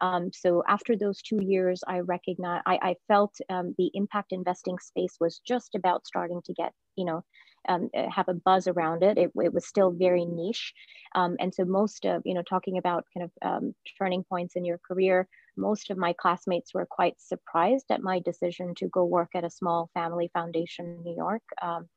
Um, 0.00 0.30
so 0.32 0.62
after 0.68 0.96
those 0.96 1.22
two 1.22 1.40
years, 1.42 1.82
I 1.86 2.00
recognized, 2.00 2.62
I, 2.66 2.78
I 2.82 2.96
felt 3.08 3.34
um, 3.48 3.74
the 3.78 3.90
impact 3.94 4.32
investing 4.32 4.78
space 4.78 5.16
was 5.20 5.40
just 5.46 5.74
about 5.74 6.06
starting 6.06 6.40
to 6.46 6.54
get 6.54 6.72
you 6.96 7.04
know 7.04 7.22
um, 7.68 7.90
uh, 7.96 8.08
have 8.10 8.28
a 8.28 8.34
buzz 8.34 8.66
around 8.66 9.02
it. 9.02 9.18
it. 9.18 9.30
it. 9.36 9.52
was 9.52 9.66
still 9.66 9.90
very 9.90 10.24
niche. 10.24 10.72
Um, 11.14 11.36
and 11.40 11.54
so 11.54 11.64
most 11.64 12.04
of, 12.04 12.22
you 12.24 12.34
know, 12.34 12.42
talking 12.42 12.78
about 12.78 13.04
kind 13.14 13.24
of 13.24 13.48
um, 13.48 13.74
turning 13.98 14.24
points 14.24 14.56
in 14.56 14.64
your 14.64 14.78
career, 14.78 15.28
most 15.56 15.90
of 15.90 15.98
my 15.98 16.14
classmates 16.14 16.72
were 16.74 16.86
quite 16.90 17.20
surprised 17.20 17.86
at 17.90 18.02
my 18.02 18.20
decision 18.20 18.74
to 18.76 18.88
go 18.88 19.04
work 19.04 19.30
at 19.34 19.44
a 19.44 19.50
small 19.50 19.90
family 19.94 20.30
foundation 20.32 20.86
in 20.86 21.02
New 21.02 21.16
York. 21.16 21.42
Um, 21.60 21.88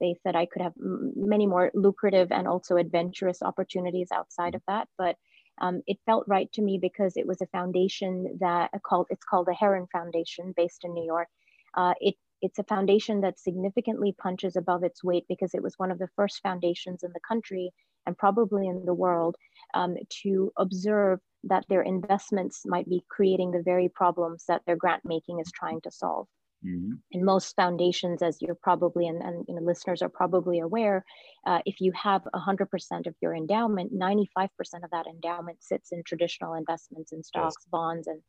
they 0.00 0.14
said 0.22 0.36
I 0.36 0.46
could 0.46 0.62
have 0.62 0.74
many 0.76 1.46
more 1.46 1.72
lucrative 1.74 2.30
and 2.30 2.46
also 2.46 2.76
adventurous 2.76 3.42
opportunities 3.42 4.08
outside 4.12 4.54
of 4.54 4.62
that, 4.68 4.86
but 4.96 5.16
um, 5.60 5.82
it 5.86 5.98
felt 6.06 6.24
right 6.26 6.50
to 6.52 6.62
me 6.62 6.78
because 6.80 7.16
it 7.16 7.26
was 7.26 7.40
a 7.40 7.46
foundation 7.46 8.38
that 8.40 8.70
called 8.86 9.06
it's 9.10 9.24
called 9.24 9.46
the 9.46 9.54
Heron 9.54 9.86
Foundation, 9.92 10.52
based 10.56 10.84
in 10.84 10.94
New 10.94 11.04
York. 11.04 11.28
Uh, 11.76 11.94
it 12.00 12.14
it's 12.40 12.58
a 12.58 12.64
foundation 12.64 13.20
that 13.22 13.38
significantly 13.38 14.14
punches 14.16 14.56
above 14.56 14.84
its 14.84 15.02
weight 15.02 15.24
because 15.28 15.54
it 15.54 15.62
was 15.62 15.74
one 15.76 15.90
of 15.90 15.98
the 15.98 16.08
first 16.14 16.40
foundations 16.42 17.02
in 17.02 17.10
the 17.12 17.20
country 17.26 17.70
and 18.06 18.16
probably 18.16 18.68
in 18.68 18.84
the 18.84 18.94
world 18.94 19.36
um, 19.74 19.96
to 20.22 20.52
observe 20.56 21.20
that 21.44 21.64
their 21.68 21.82
investments 21.82 22.62
might 22.64 22.88
be 22.88 23.04
creating 23.08 23.50
the 23.50 23.62
very 23.62 23.88
problems 23.88 24.44
that 24.48 24.62
their 24.66 24.76
grant 24.76 25.02
making 25.04 25.40
is 25.40 25.50
trying 25.52 25.80
to 25.80 25.90
solve. 25.90 26.26
Mm-hmm. 26.66 26.92
And 27.12 27.24
most 27.24 27.54
foundations, 27.54 28.20
as 28.20 28.38
you're 28.40 28.56
probably 28.56 29.06
and, 29.06 29.22
and 29.22 29.44
you 29.48 29.54
know, 29.54 29.62
listeners 29.62 30.02
are 30.02 30.08
probably 30.08 30.58
aware, 30.58 31.04
uh, 31.46 31.60
if 31.66 31.80
you 31.80 31.92
have 31.92 32.22
100% 32.34 33.06
of 33.06 33.14
your 33.22 33.34
endowment, 33.34 33.96
95% 33.96 34.48
of 34.82 34.90
that 34.90 35.06
endowment 35.06 35.62
sits 35.62 35.92
in 35.92 36.02
traditional 36.04 36.54
investments 36.54 37.12
in 37.12 37.22
stocks, 37.22 37.54
yes. 37.60 37.68
bonds, 37.70 38.06
and 38.08 38.20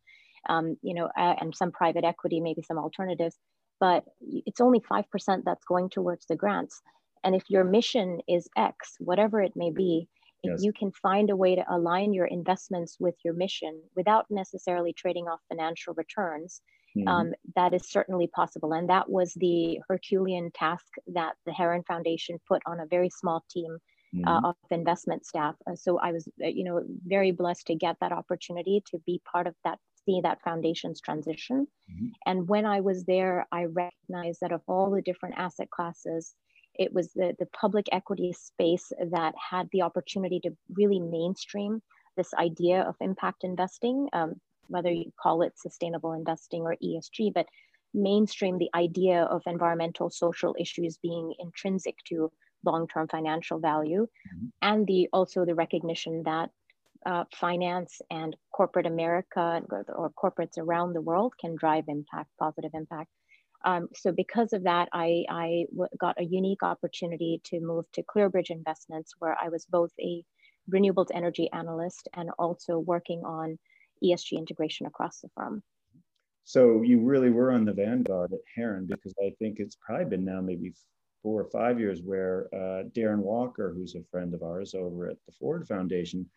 um, 0.47 0.77
you 0.81 0.93
know, 0.93 1.09
uh, 1.17 1.35
and 1.41 1.55
some 1.55 1.71
private 1.71 2.05
equity, 2.05 2.39
maybe 2.39 2.61
some 2.61 2.77
alternatives 2.77 3.35
but 3.79 4.03
it's 4.21 4.61
only 4.61 4.79
5% 4.79 5.03
that's 5.45 5.63
going 5.65 5.89
towards 5.89 6.25
the 6.25 6.35
grants. 6.35 6.81
And 7.23 7.35
if 7.35 7.43
your 7.49 7.63
mission 7.63 8.19
is 8.27 8.47
X, 8.57 8.95
whatever 8.99 9.41
it 9.41 9.53
may 9.55 9.71
be, 9.71 10.07
if 10.43 10.51
yes. 10.51 10.63
you 10.63 10.71
can 10.71 10.91
find 10.91 11.29
a 11.29 11.35
way 11.35 11.55
to 11.55 11.65
align 11.69 12.13
your 12.13 12.25
investments 12.25 12.97
with 12.99 13.15
your 13.25 13.33
mission 13.33 13.81
without 13.95 14.25
necessarily 14.29 14.93
trading 14.93 15.27
off 15.27 15.39
financial 15.49 15.93
returns, 15.95 16.61
mm-hmm. 16.97 17.07
um, 17.07 17.33
that 17.55 17.73
is 17.73 17.89
certainly 17.89 18.27
possible. 18.27 18.73
And 18.73 18.89
that 18.89 19.09
was 19.09 19.33
the 19.35 19.79
Herculean 19.87 20.51
task 20.51 20.85
that 21.07 21.33
the 21.45 21.53
Heron 21.53 21.83
Foundation 21.83 22.39
put 22.47 22.61
on 22.65 22.79
a 22.79 22.85
very 22.85 23.09
small 23.09 23.43
team 23.49 23.77
uh, 24.15 24.17
mm-hmm. 24.17 24.45
uh, 24.45 24.49
of 24.49 24.55
investment 24.71 25.25
staff. 25.25 25.55
Uh, 25.69 25.75
so 25.75 25.99
I 25.99 26.11
was, 26.11 26.27
uh, 26.43 26.47
you 26.47 26.63
know, 26.63 26.81
very 27.05 27.31
blessed 27.31 27.67
to 27.67 27.75
get 27.75 27.95
that 28.01 28.11
opportunity 28.11 28.81
to 28.91 28.97
be 29.05 29.21
part 29.31 29.45
of 29.45 29.55
that 29.63 29.77
see 30.05 30.21
that 30.23 30.41
foundation's 30.43 31.01
transition. 31.01 31.67
Mm-hmm. 31.91 32.07
And 32.25 32.47
when 32.47 32.65
I 32.65 32.79
was 32.79 33.03
there, 33.03 33.45
I 33.51 33.65
recognized 33.65 34.39
that 34.41 34.51
of 34.51 34.61
all 34.67 34.89
the 34.89 35.01
different 35.01 35.35
asset 35.37 35.69
classes, 35.69 36.33
it 36.75 36.93
was 36.93 37.11
the, 37.13 37.35
the 37.37 37.47
public 37.47 37.87
equity 37.91 38.33
space 38.33 38.91
that 39.11 39.33
had 39.37 39.67
the 39.71 39.81
opportunity 39.81 40.39
to 40.41 40.51
really 40.73 40.99
mainstream 40.99 41.81
this 42.17 42.33
idea 42.33 42.81
of 42.81 42.95
impact 43.01 43.43
investing, 43.43 44.07
um, 44.13 44.33
whether 44.69 44.91
you 44.91 45.11
call 45.21 45.41
it 45.41 45.57
sustainable 45.57 46.13
investing 46.13 46.61
or 46.61 46.75
ESG, 46.81 47.33
but 47.33 47.47
mainstream 47.93 48.57
the 48.57 48.69
idea 48.75 49.23
of 49.23 49.41
environmental 49.45 50.09
social 50.09 50.55
issues 50.59 50.97
being 50.97 51.33
intrinsic 51.39 51.95
to 52.05 52.31
long-term 52.65 53.07
financial 53.07 53.59
value 53.59 54.03
mm-hmm. 54.03 54.47
and 54.61 54.85
the 54.85 55.07
also 55.13 55.45
the 55.45 55.55
recognition 55.55 56.23
that 56.23 56.49
uh, 57.05 57.23
finance 57.33 58.01
and 58.11 58.35
corporate 58.51 58.85
America 58.85 59.61
or 59.95 60.11
corporates 60.11 60.57
around 60.57 60.93
the 60.93 61.01
world 61.01 61.33
can 61.39 61.55
drive 61.55 61.85
impact, 61.87 62.29
positive 62.37 62.71
impact. 62.73 63.09
Um, 63.65 63.87
so 63.93 64.11
because 64.11 64.53
of 64.53 64.63
that, 64.63 64.89
I, 64.93 65.25
I 65.29 65.65
got 65.99 66.19
a 66.19 66.25
unique 66.25 66.63
opportunity 66.63 67.41
to 67.45 67.59
move 67.59 67.85
to 67.93 68.03
ClearBridge 68.03 68.49
Investments, 68.49 69.13
where 69.19 69.37
I 69.41 69.49
was 69.49 69.65
both 69.65 69.91
a 69.99 70.23
renewables 70.71 71.07
energy 71.13 71.49
analyst 71.51 72.07
and 72.13 72.29
also 72.37 72.79
working 72.79 73.23
on 73.25 73.57
ESG 74.03 74.37
integration 74.37 74.85
across 74.85 75.19
the 75.19 75.29
firm. 75.35 75.63
So 76.43 76.81
you 76.81 76.99
really 76.99 77.29
were 77.29 77.51
on 77.51 77.65
the 77.65 77.73
vanguard 77.73 78.33
at 78.33 78.39
Heron 78.55 78.87
because 78.87 79.13
I 79.21 79.31
think 79.37 79.59
it's 79.59 79.77
probably 79.85 80.05
been 80.05 80.25
now 80.25 80.41
maybe 80.41 80.73
four 81.21 81.41
or 81.41 81.49
five 81.51 81.79
years 81.79 82.01
where 82.01 82.47
uh, 82.53 82.83
Darren 82.95 83.19
Walker, 83.19 83.71
who's 83.73 83.95
a 83.95 84.03
friend 84.09 84.33
of 84.33 84.41
ours 84.41 84.73
over 84.73 85.09
at 85.09 85.17
the 85.25 85.33
Ford 85.33 85.67
Foundation, 85.67 86.27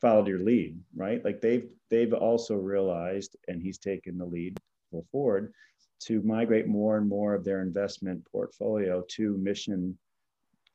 followed 0.00 0.26
your 0.26 0.40
lead, 0.40 0.78
right? 0.96 1.24
Like 1.24 1.40
they've 1.40 1.68
they've 1.90 2.12
also 2.12 2.56
realized, 2.56 3.36
and 3.48 3.62
he's 3.62 3.78
taken 3.78 4.18
the 4.18 4.24
lead 4.24 4.58
for 4.90 5.04
Ford 5.12 5.52
to 6.00 6.22
migrate 6.22 6.66
more 6.66 6.96
and 6.96 7.08
more 7.08 7.34
of 7.34 7.44
their 7.44 7.60
investment 7.60 8.26
portfolio 8.32 9.04
to 9.08 9.36
mission 9.36 9.96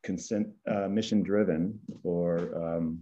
consent, 0.02 0.46
uh, 0.68 0.88
mission 0.88 1.22
driven 1.22 1.78
or 2.04 2.76
um, 2.76 3.00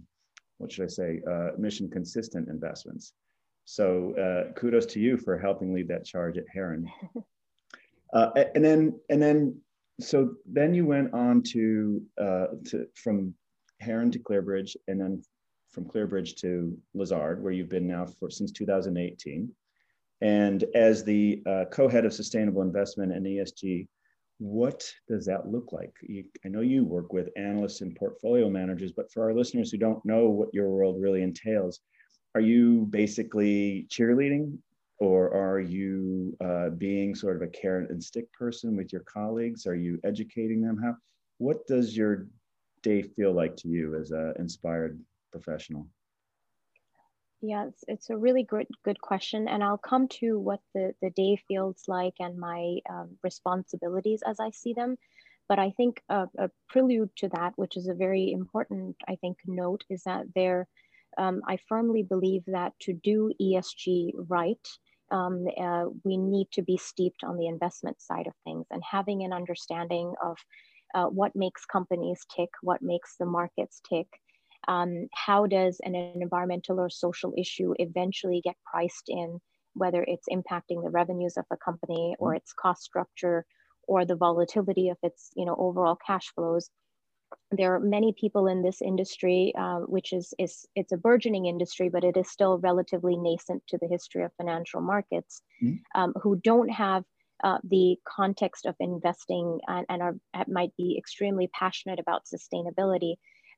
what 0.57 0.71
should 0.71 0.85
I 0.85 0.87
say, 0.87 1.21
uh, 1.29 1.49
mission 1.57 1.89
consistent 1.89 2.49
investments. 2.49 3.13
So 3.65 4.13
uh, 4.15 4.53
kudos 4.53 4.85
to 4.87 4.99
you 4.99 5.17
for 5.17 5.37
helping 5.37 5.73
lead 5.73 5.87
that 5.89 6.05
charge 6.05 6.37
at 6.37 6.45
Heron. 6.51 6.89
Uh, 8.13 8.45
and 8.53 8.63
then, 8.63 8.97
and 9.09 9.21
then, 9.21 9.59
so 9.99 10.35
then 10.45 10.73
you 10.73 10.85
went 10.85 11.13
on 11.13 11.41
to, 11.41 12.01
uh, 12.21 12.45
to 12.63 12.87
from 12.93 13.33
Heron 13.81 14.09
to 14.11 14.19
Clearbridge, 14.19 14.77
and 14.87 15.01
then 15.01 15.21
from 15.69 15.83
Clearbridge 15.83 16.35
to 16.37 16.77
Lazard, 16.93 17.43
where 17.43 17.51
you've 17.51 17.67
been 17.67 17.87
now 17.87 18.05
for 18.05 18.29
since 18.29 18.53
2018. 18.53 19.51
And 20.21 20.63
as 20.73 21.03
the 21.03 21.43
uh, 21.45 21.65
co-head 21.71 22.05
of 22.05 22.13
sustainable 22.13 22.61
investment 22.61 23.11
and 23.11 23.25
ESG, 23.25 23.87
what 24.37 24.89
does 25.09 25.25
that 25.25 25.47
look 25.47 25.73
like? 25.73 25.93
You, 26.01 26.25
I 26.45 26.47
know 26.47 26.61
you 26.61 26.85
work 26.85 27.11
with 27.11 27.29
analysts 27.35 27.81
and 27.81 27.95
portfolio 27.95 28.49
managers, 28.49 28.93
but 28.93 29.11
for 29.11 29.23
our 29.23 29.33
listeners 29.33 29.71
who 29.71 29.77
don't 29.77 30.03
know 30.05 30.29
what 30.29 30.53
your 30.53 30.69
world 30.69 31.01
really 31.01 31.21
entails, 31.21 31.81
are 32.35 32.41
you 32.41 32.85
basically 32.89 33.87
cheerleading 33.89 34.57
or 34.99 35.33
are 35.33 35.59
you 35.59 36.37
uh, 36.43 36.69
being 36.69 37.15
sort 37.15 37.37
of 37.37 37.41
a 37.41 37.47
carrot 37.47 37.89
and 37.89 38.03
stick 38.03 38.31
person 38.33 38.77
with 38.77 38.93
your 38.93 39.01
colleagues? 39.01 39.65
Are 39.65 39.75
you 39.75 39.99
educating 40.03 40.61
them? 40.61 40.77
How, 40.77 40.95
what 41.37 41.65
does 41.65 41.97
your 41.97 42.27
day 42.83 43.01
feel 43.01 43.33
like 43.33 43.55
to 43.57 43.67
you 43.67 43.95
as 43.99 44.11
an 44.11 44.33
inspired 44.37 44.99
professional? 45.31 45.87
Yeah, 47.41 47.67
it's, 47.67 47.83
it's 47.87 48.09
a 48.09 48.17
really 48.17 48.43
good 48.43 48.67
good 48.83 48.99
question, 48.99 49.47
and 49.47 49.63
I'll 49.63 49.77
come 49.77 50.07
to 50.19 50.39
what 50.39 50.61
the 50.73 50.95
the 51.01 51.11
day 51.11 51.37
feels 51.47 51.83
like 51.87 52.15
and 52.19 52.39
my 52.39 52.77
um, 52.89 53.17
responsibilities 53.23 54.23
as 54.25 54.39
I 54.39 54.49
see 54.51 54.73
them. 54.73 54.97
But 55.47 55.59
I 55.59 55.69
think 55.71 56.01
a, 56.09 56.27
a, 56.39 56.49
prelude 56.69 57.15
to 57.17 57.29
that, 57.29 57.53
which 57.55 57.77
is 57.77 57.87
a 57.87 57.93
very 57.93 58.31
important, 58.31 58.95
I 59.07 59.15
think, 59.15 59.37
note, 59.45 59.83
is 59.91 60.01
that 60.03 60.25
there, 60.33 60.67
um, 61.17 61.41
I 61.47 61.57
firmly 61.67 62.03
believe 62.03 62.43
that 62.47 62.73
to 62.81 62.93
do 62.93 63.31
ESG 63.41 64.11
right, 64.27 64.67
um, 65.11 65.45
uh, 65.59 65.85
we 66.03 66.17
need 66.17 66.47
to 66.53 66.61
be 66.61 66.77
steeped 66.77 67.23
on 67.23 67.37
the 67.37 67.47
investment 67.47 68.01
side 68.01 68.27
of 68.27 68.33
things 68.43 68.65
and 68.71 68.81
having 68.89 69.23
an 69.23 69.33
understanding 69.33 70.13
of 70.23 70.37
uh, 70.93 71.05
what 71.05 71.35
makes 71.35 71.65
companies 71.65 72.25
tick, 72.35 72.49
what 72.61 72.81
makes 72.81 73.15
the 73.17 73.25
markets 73.25 73.81
tick, 73.87 74.07
um, 74.67 75.07
how 75.13 75.45
does 75.45 75.79
an, 75.83 75.95
environmental 75.95 76.79
or 76.79 76.89
social 76.89 77.33
issue 77.37 77.73
eventually 77.79 78.41
get 78.43 78.55
priced 78.65 79.09
in, 79.09 79.39
whether 79.73 80.03
it's 80.07 80.27
impacting 80.31 80.83
the 80.83 80.89
revenues 80.89 81.37
of 81.37 81.45
a 81.51 81.57
company 81.57 82.15
or 82.19 82.29
mm-hmm. 82.29 82.37
its 82.37 82.53
cost 82.53 82.81
structure 82.81 83.45
or 83.87 84.05
the 84.05 84.15
volatility 84.15 84.89
of 84.89 84.97
its 85.03 85.29
you 85.35 85.45
know 85.45 85.55
overall 85.59 85.97
cash 86.07 86.31
flows 86.33 86.69
there 87.51 87.73
are 87.75 87.79
many 87.79 88.13
people 88.19 88.47
in 88.47 88.61
this 88.61 88.81
industry, 88.81 89.53
uh, 89.57 89.79
which 89.79 90.13
is, 90.13 90.33
is 90.39 90.65
it's 90.75 90.91
a 90.91 90.97
burgeoning 90.97 91.45
industry, 91.45 91.89
but 91.89 92.03
it 92.03 92.17
is 92.17 92.29
still 92.29 92.57
relatively 92.59 93.15
nascent 93.17 93.63
to 93.67 93.77
the 93.77 93.87
history 93.87 94.23
of 94.23 94.31
financial 94.37 94.81
markets, 94.81 95.41
mm-hmm. 95.61 95.99
um, 95.99 96.13
who 96.21 96.35
don't 96.37 96.69
have 96.69 97.03
uh, 97.43 97.57
the 97.63 97.97
context 98.07 98.65
of 98.65 98.75
investing 98.79 99.59
and, 99.67 99.85
and 99.89 100.01
are 100.01 100.15
might 100.47 100.75
be 100.77 100.95
extremely 100.97 101.47
passionate 101.47 101.99
about 101.99 102.23
sustainability, 102.25 103.15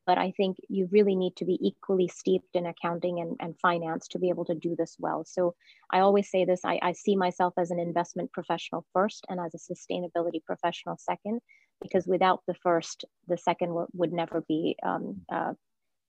but 0.07 0.17
I 0.17 0.31
think 0.31 0.57
you 0.69 0.87
really 0.91 1.15
need 1.15 1.35
to 1.35 1.45
be 1.45 1.59
equally 1.61 2.07
steeped 2.07 2.55
in 2.55 2.65
accounting 2.65 3.19
and, 3.19 3.35
and 3.39 3.59
finance 3.59 4.07
to 4.09 4.19
be 4.19 4.29
able 4.29 4.45
to 4.45 4.55
do 4.55 4.75
this 4.75 4.95
well. 4.97 5.25
So 5.25 5.53
I 5.91 5.99
always 5.99 6.31
say 6.31 6.45
this, 6.45 6.61
I, 6.63 6.79
I 6.81 6.93
see 6.93 7.15
myself 7.15 7.53
as 7.57 7.71
an 7.71 7.79
investment 7.79 8.31
professional 8.31 8.85
first 8.93 9.25
and 9.29 9.39
as 9.39 9.53
a 9.53 9.73
sustainability 9.73 10.43
professional 10.43 10.97
second, 10.97 11.41
because 11.81 12.07
without 12.07 12.41
the 12.47 12.55
first, 12.55 13.05
the 13.27 13.37
second 13.37 13.73
would 13.93 14.13
never 14.13 14.43
be 14.47 14.75
um, 14.83 15.21
uh, 15.31 15.53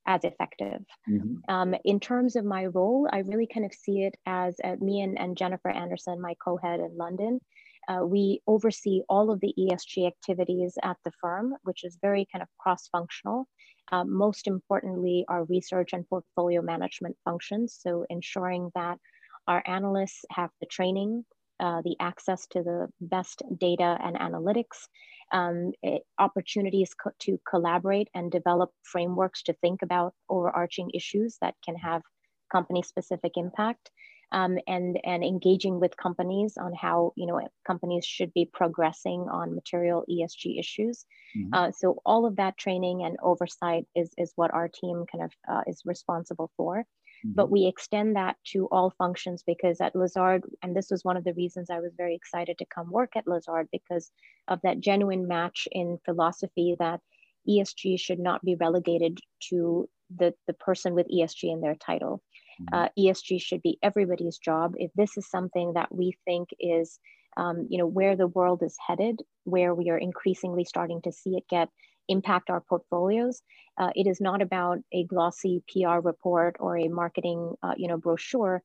as 0.06 0.25
effective. 0.25 0.82
Mm-hmm. 1.08 1.54
Um, 1.54 1.75
in 1.84 2.00
terms 2.00 2.37
of 2.37 2.44
my 2.44 2.66
role, 2.66 3.08
I 3.12 3.18
really 3.18 3.46
kind 3.52 3.66
of 3.66 3.72
see 3.72 4.02
it 4.02 4.16
as 4.26 4.56
uh, 4.64 4.76
me 4.80 5.02
and, 5.02 5.18
and 5.18 5.37
Jennifer 5.37 5.70
Anderson, 5.70 6.20
my 6.20 6.34
co-head 6.42 6.80
in 6.80 6.96
London, 6.96 7.40
uh, 7.88 8.04
we 8.04 8.42
oversee 8.46 9.00
all 9.08 9.30
of 9.30 9.40
the 9.40 9.54
ESG 9.58 10.06
activities 10.06 10.76
at 10.82 10.98
the 11.04 11.12
firm, 11.20 11.54
which 11.62 11.84
is 11.84 11.98
very 12.02 12.28
kind 12.30 12.42
of 12.42 12.48
cross-functional. 12.58 13.48
Uh, 13.90 14.04
most 14.04 14.46
importantly, 14.46 15.25
our 15.28 15.44
research 15.44 15.94
and 15.94 16.06
portfolio 16.08 16.60
management 16.60 17.16
functions. 17.25 17.78
So 17.80 18.04
ensuring 18.10 18.70
that 18.75 18.98
our 19.46 19.62
analysts 19.66 20.26
have 20.30 20.50
the 20.60 20.66
training, 20.66 21.25
uh, 21.61 21.83
the 21.83 21.97
access 22.00 22.47
to 22.49 22.62
the 22.62 22.88
best 23.00 23.43
data 23.59 23.99
and 24.03 24.17
analytics, 24.17 24.87
um, 25.33 25.73
it, 25.83 26.03
opportunities 26.19 26.95
co 26.95 27.11
to 27.21 27.38
collaborate 27.49 28.09
and 28.15 28.31
develop 28.31 28.71
frameworks 28.83 29.43
to 29.43 29.53
think 29.55 29.83
about 29.83 30.15
overarching 30.29 30.91
issues 30.95 31.37
that 31.41 31.55
can 31.65 31.77
have 31.77 32.03
company 32.50 32.83
specific 32.83 33.33
impact 33.37 33.91
um, 34.32 34.58
and, 34.66 34.99
and 35.04 35.25
engaging 35.25 35.80
with 35.80 35.97
companies 35.97 36.56
on 36.56 36.73
how 36.75 37.12
you 37.16 37.26
know 37.26 37.40
companies 37.66 38.04
should 38.04 38.32
be 38.35 38.49
progressing 38.52 39.26
on 39.30 39.54
material 39.54 40.04
ESG 40.11 40.58
issues. 40.58 41.06
Mm-hmm. 41.37 41.54
Uh, 41.54 41.70
so 41.73 42.00
all 42.04 42.26
of 42.26 42.37
that 42.37 42.58
training 42.58 43.04
and 43.04 43.16
oversight 43.23 43.87
is, 43.94 44.12
is 44.18 44.32
what 44.37 44.52
our 44.52 44.68
team 44.68 45.04
kind 45.11 45.25
of 45.25 45.32
uh, 45.50 45.62
is 45.66 45.82
responsible 45.85 46.50
for. 46.56 46.85
Mm-hmm. 47.25 47.35
But 47.35 47.50
we 47.50 47.66
extend 47.66 48.16
that 48.16 48.37
to 48.52 48.66
all 48.66 48.94
functions 48.97 49.42
because 49.47 49.80
at 49.80 49.97
Lazard, 49.97 50.44
and 50.62 50.76
this 50.76 50.88
was 50.90 51.04
one 51.04 51.16
of 51.16 51.25
the 51.25 51.35
reasons 51.35 51.70
I 51.70 51.80
was 51.80 51.92
very 51.97 52.14
excited 52.14 52.58
to 52.58 52.66
come 52.66 52.90
work 52.90 53.16
at 53.16 53.26
Lazard 53.26 53.68
because 53.73 54.11
of 54.47 54.61
that 54.62 54.80
genuine 54.80 55.26
match 55.26 55.66
in 55.73 55.99
philosophy 56.04 56.76
that 56.78 57.00
ESG 57.49 57.99
should 57.99 58.18
not 58.18 58.44
be 58.44 58.56
relegated 58.56 59.18
to 59.49 59.88
the, 60.14 60.35
the 60.47 60.52
person 60.54 60.94
with 60.94 61.08
ESG 61.08 61.52
in 61.52 61.61
their 61.61 61.75
title. 61.75 62.23
Mm-hmm. 62.61 62.75
Uh, 62.75 62.88
ESG 62.99 63.41
should 63.41 63.62
be 63.62 63.79
everybody's 63.83 64.38
job. 64.38 64.75
If 64.77 64.93
this 64.95 65.17
is 65.17 65.31
something 65.31 65.75
that 65.75 65.95
we 65.95 66.17
think 66.25 66.49
is, 66.59 66.99
um, 67.37 67.67
you 67.71 67.79
know, 67.79 67.87
where 67.87 68.17
the 68.17 68.27
world 68.27 68.62
is 68.62 68.77
headed, 68.85 69.23
where 69.45 69.75
we 69.75 69.91
are 69.91 69.99
increasingly 69.99 70.65
starting 70.65 71.00
to 71.03 71.12
see 71.12 71.37
it 71.37 71.45
get 71.49 71.69
impact 72.09 72.50
our 72.50 72.61
portfolios, 72.61 73.43
uh, 73.79 73.91
it 73.95 74.07
is 74.07 74.21
not 74.21 74.43
about 74.43 74.79
a 74.93 75.05
glossy 75.05 75.62
PR 75.69 75.99
report 76.00 76.57
or 76.59 76.77
a 76.77 76.88
marketing, 76.88 77.55
uh, 77.62 77.75
you 77.77 77.87
know, 77.87 77.97
brochure. 77.97 78.62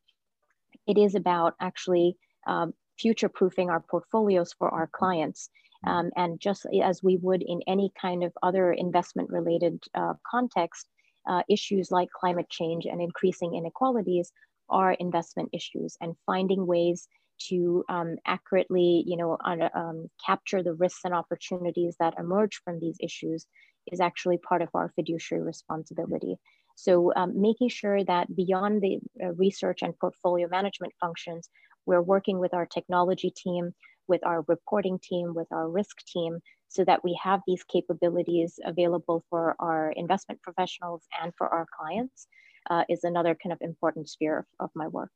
It 0.88 0.98
is 0.98 1.14
about 1.16 1.54
actually 1.62 2.18
um, 2.48 2.74
future 3.00 3.30
proofing 3.30 3.70
our 3.70 3.80
portfolios 3.80 4.54
for 4.54 4.70
our 4.70 4.88
clients. 4.88 5.50
Mm-hmm. 5.86 5.96
Um, 5.96 6.12
and 6.16 6.40
just 6.40 6.66
as 6.82 7.04
we 7.04 7.18
would 7.18 7.44
in 7.44 7.62
any 7.68 7.92
kind 8.00 8.24
of 8.24 8.34
other 8.42 8.72
investment 8.72 9.30
related 9.30 9.84
uh, 9.94 10.14
context, 10.30 10.88
uh, 11.27 11.44
issues 11.50 11.92
like 11.92 12.10
climate 12.12 12.50
change 12.50 12.86
and 12.86 13.01
increasing 13.01 13.56
inequalities 13.56 14.32
are 14.70 14.94
investment 14.94 15.50
issues. 15.53 15.98
And 16.01 16.15
finding 16.25 16.65
ways 16.65 17.08
to 17.50 17.84
um, 17.89 18.15
accurately 18.25 19.03
you 19.06 19.18
know 19.18 19.38
um, 19.44 20.08
capture 20.25 20.63
the 20.63 20.74
risks 20.74 21.01
and 21.03 21.13
opportunities 21.13 21.96
that 22.00 22.13
emerge 22.20 22.62
from 22.63 22.80
these 22.80 22.98
issues 23.01 23.46
is 23.92 24.00
actually 24.00 24.38
part 24.38 24.62
of 24.62 24.70
our 24.74 24.92
fiduciary 24.96 25.44
responsibility. 25.44 26.36
So 26.75 27.13
um, 27.15 27.39
making 27.39 27.70
sure 27.70 28.03
that 28.06 28.34
beyond 28.36 28.82
the 28.82 29.00
uh, 29.24 29.34
research 29.34 29.82
and 29.82 29.98
portfolio 30.00 30.48
management 30.48 30.94
functions 31.00 31.50
we're 31.86 32.01
working 32.01 32.39
with 32.39 32.53
our 32.53 32.65
technology 32.65 33.32
team 33.36 33.74
with 34.08 34.25
our 34.25 34.44
reporting 34.48 35.00
team 35.01 35.34
with 35.34 35.48
our 35.51 35.70
risk 35.70 35.98
team 36.06 36.39
so 36.74 36.84
that 36.84 37.03
we 37.03 37.18
have 37.22 37.42
these 37.46 37.63
capabilities 37.63 38.60
available 38.65 39.24
for 39.30 39.56
our 39.60 39.92
investment 39.92 40.42
professionals 40.42 41.03
and 41.22 41.32
for 41.38 41.48
our 41.48 41.68
clients 41.77 42.27
uh, 42.72 42.84
is 42.89 43.03
another 43.03 43.38
kind 43.42 43.53
of 43.53 43.62
important 43.62 44.10
sphere 44.10 44.39
of, 44.39 44.46
of 44.60 44.70
my 44.74 44.88
work. 44.88 45.12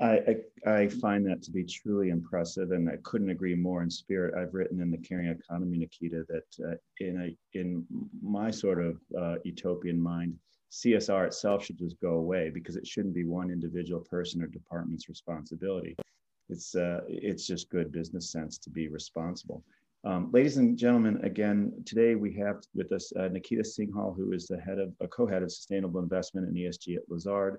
I, 0.00 0.38
I, 0.64 0.70
I, 0.70 0.88
find 0.88 1.26
that 1.26 1.42
to 1.42 1.50
be 1.50 1.62
truly 1.62 2.08
impressive, 2.08 2.70
and 2.70 2.88
I 2.88 2.96
couldn't 3.02 3.28
agree 3.28 3.54
more 3.54 3.82
in 3.82 3.90
spirit. 3.90 4.34
I've 4.34 4.54
written 4.54 4.80
in 4.80 4.90
the 4.90 4.96
Caring 4.96 5.28
Economy, 5.28 5.76
Nikita, 5.78 6.24
that 6.28 6.66
uh, 6.66 6.76
in 7.00 7.20
a 7.20 7.58
in 7.58 7.84
my 8.22 8.50
sort 8.50 8.82
of 8.82 8.98
uh, 9.18 9.36
utopian 9.44 10.00
mind, 10.00 10.38
CSR 10.70 11.26
itself 11.26 11.66
should 11.66 11.76
just 11.76 12.00
go 12.00 12.14
away 12.14 12.48
because 12.48 12.76
it 12.76 12.86
shouldn't 12.86 13.14
be 13.14 13.24
one 13.24 13.50
individual 13.50 14.00
person 14.00 14.42
or 14.42 14.46
department's 14.46 15.10
responsibility. 15.10 15.96
it's 16.48 16.74
uh, 16.74 17.00
it's 17.06 17.46
just 17.46 17.68
good 17.68 17.92
business 17.92 18.32
sense 18.32 18.56
to 18.58 18.70
be 18.70 18.88
responsible. 18.88 19.62
Um, 20.06 20.30
ladies 20.32 20.58
and 20.58 20.76
gentlemen, 20.76 21.18
again, 21.24 21.72
today 21.86 22.14
we 22.14 22.34
have 22.34 22.56
with 22.74 22.92
us 22.92 23.10
uh, 23.18 23.28
Nikita 23.28 23.62
Singhal, 23.62 24.14
who 24.14 24.32
is 24.32 24.46
the 24.46 24.60
head 24.60 24.78
of 24.78 24.92
a 25.00 25.08
co-head 25.08 25.42
of 25.42 25.50
sustainable 25.50 25.98
investment 25.98 26.46
and 26.46 26.54
ESG 26.54 26.96
at 26.96 27.08
Lazard, 27.08 27.58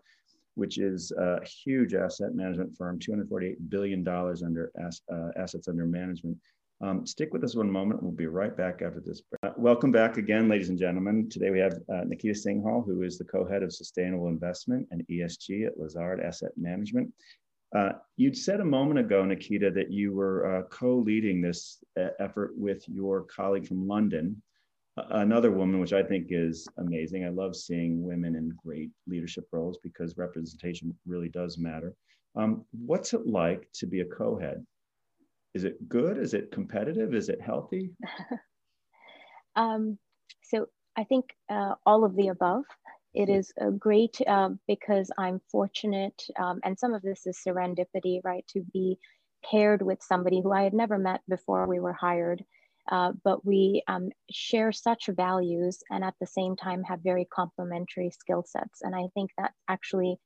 which 0.54 0.78
is 0.78 1.12
a 1.12 1.44
huge 1.44 1.96
asset 1.96 2.36
management 2.36 2.78
firm, 2.78 3.00
$248 3.00 3.56
billion 3.70 4.08
under 4.08 4.72
uh, 4.80 5.30
assets 5.36 5.68
under 5.68 5.88
management. 5.88 6.38
Um, 6.82 7.08
stick 7.08 7.34
with 7.34 7.44
us 7.44 7.56
one 7.56 7.72
moment. 7.72 8.04
We'll 8.04 8.12
be 8.12 8.28
right 8.28 8.56
back 8.56 8.84
after 8.84 9.02
this. 9.04 9.24
Uh, 9.42 9.52
welcome 9.58 9.92
back 9.92 10.18
again, 10.18 10.48
ladies 10.48 10.70
and 10.70 10.78
gentlemen. 10.78 11.28
Today 11.30 11.50
we 11.50 11.60
have 11.60 11.80
uh, 11.92 12.04
Nikita 12.06 12.36
Singhal, 12.36 12.86
who 12.86 13.02
is 13.02 13.18
the 13.18 13.26
co-head 13.26 13.64
of 13.64 13.74
sustainable 13.74 14.28
investment 14.28 14.88
and 14.92 15.04
ESG 15.08 15.66
at 15.66 15.80
Lazard 15.80 16.20
Asset 16.20 16.52
Management. 16.58 17.12
Uh, 17.76 17.92
you'd 18.16 18.38
said 18.38 18.62
a 18.62 18.66
moment 18.66 19.00
ago, 19.00 19.26
Nikita, 19.26 19.70
that 19.70 19.92
you 19.92 20.14
were 20.14 20.60
uh, 20.60 20.62
co-leading 20.70 21.42
this 21.42 21.84
uh, 22.00 22.08
effort 22.20 22.54
with 22.56 22.88
your 22.88 23.24
colleague 23.24 23.68
from 23.68 23.86
London, 23.86 24.42
another 24.96 25.52
woman, 25.52 25.82
which 25.82 25.92
I 25.92 26.02
think 26.02 26.28
is 26.30 26.70
amazing. 26.78 27.26
I 27.26 27.30
love 27.30 27.54
seeing 27.54 28.02
women 28.02 28.36
in 28.36 28.56
great 28.64 28.92
leadership 29.08 29.50
roles 29.52 29.78
because 29.84 30.16
representation 30.16 30.96
really 31.06 31.28
does 31.28 31.58
matter. 31.58 31.94
Um, 32.38 32.64
what's 32.72 33.14
it 33.14 33.28
like 33.28 33.68
to 33.74 33.88
be 33.88 34.00
a 34.00 34.06
co-head? 34.06 34.66
Is 35.54 35.66
it 35.66 35.90
good? 35.90 36.18
Is 36.18 36.34
it 36.34 36.52
competitive? 36.52 37.14
Is 37.14 37.28
it 37.28 37.42
healthy? 37.42 37.90
um, 39.58 39.98
so 40.44 40.68
I 40.96 41.04
think 41.04 41.26
uh, 41.50 41.76
all 41.86 42.06
of 42.06 42.16
the 42.16 42.30
above. 42.30 42.64
It 43.16 43.30
is 43.30 43.54
uh, 43.62 43.70
great 43.70 44.20
uh, 44.28 44.50
because 44.68 45.10
I'm 45.18 45.40
fortunate, 45.50 46.22
um, 46.38 46.60
and 46.64 46.78
some 46.78 46.94
of 46.94 47.02
this 47.02 47.26
is 47.26 47.40
serendipity, 47.48 48.20
right, 48.24 48.46
to 48.50 48.62
be 48.74 49.00
paired 49.50 49.82
with 49.82 50.04
somebody 50.04 50.42
who 50.42 50.52
I 50.52 50.64
had 50.64 50.74
never 50.74 50.98
met 50.98 51.22
before 51.30 51.68
we 51.68 51.80
were 51.80 51.94
hired. 51.94 52.44
Uh, 52.92 53.14
but 53.24 53.44
we 53.46 53.82
um, 53.88 54.10
share 54.30 54.72
such 54.72 55.08
values 55.08 55.80
and 55.90 56.04
at 56.04 56.14
the 56.20 56.28
same 56.28 56.56
time 56.56 56.84
have 56.84 57.00
very 57.04 57.26
complementary 57.34 58.12
skill 58.12 58.44
sets. 58.46 58.82
And 58.82 58.96
I 58.96 59.08
think 59.16 59.32
that 59.38 59.54
actually 59.68 60.20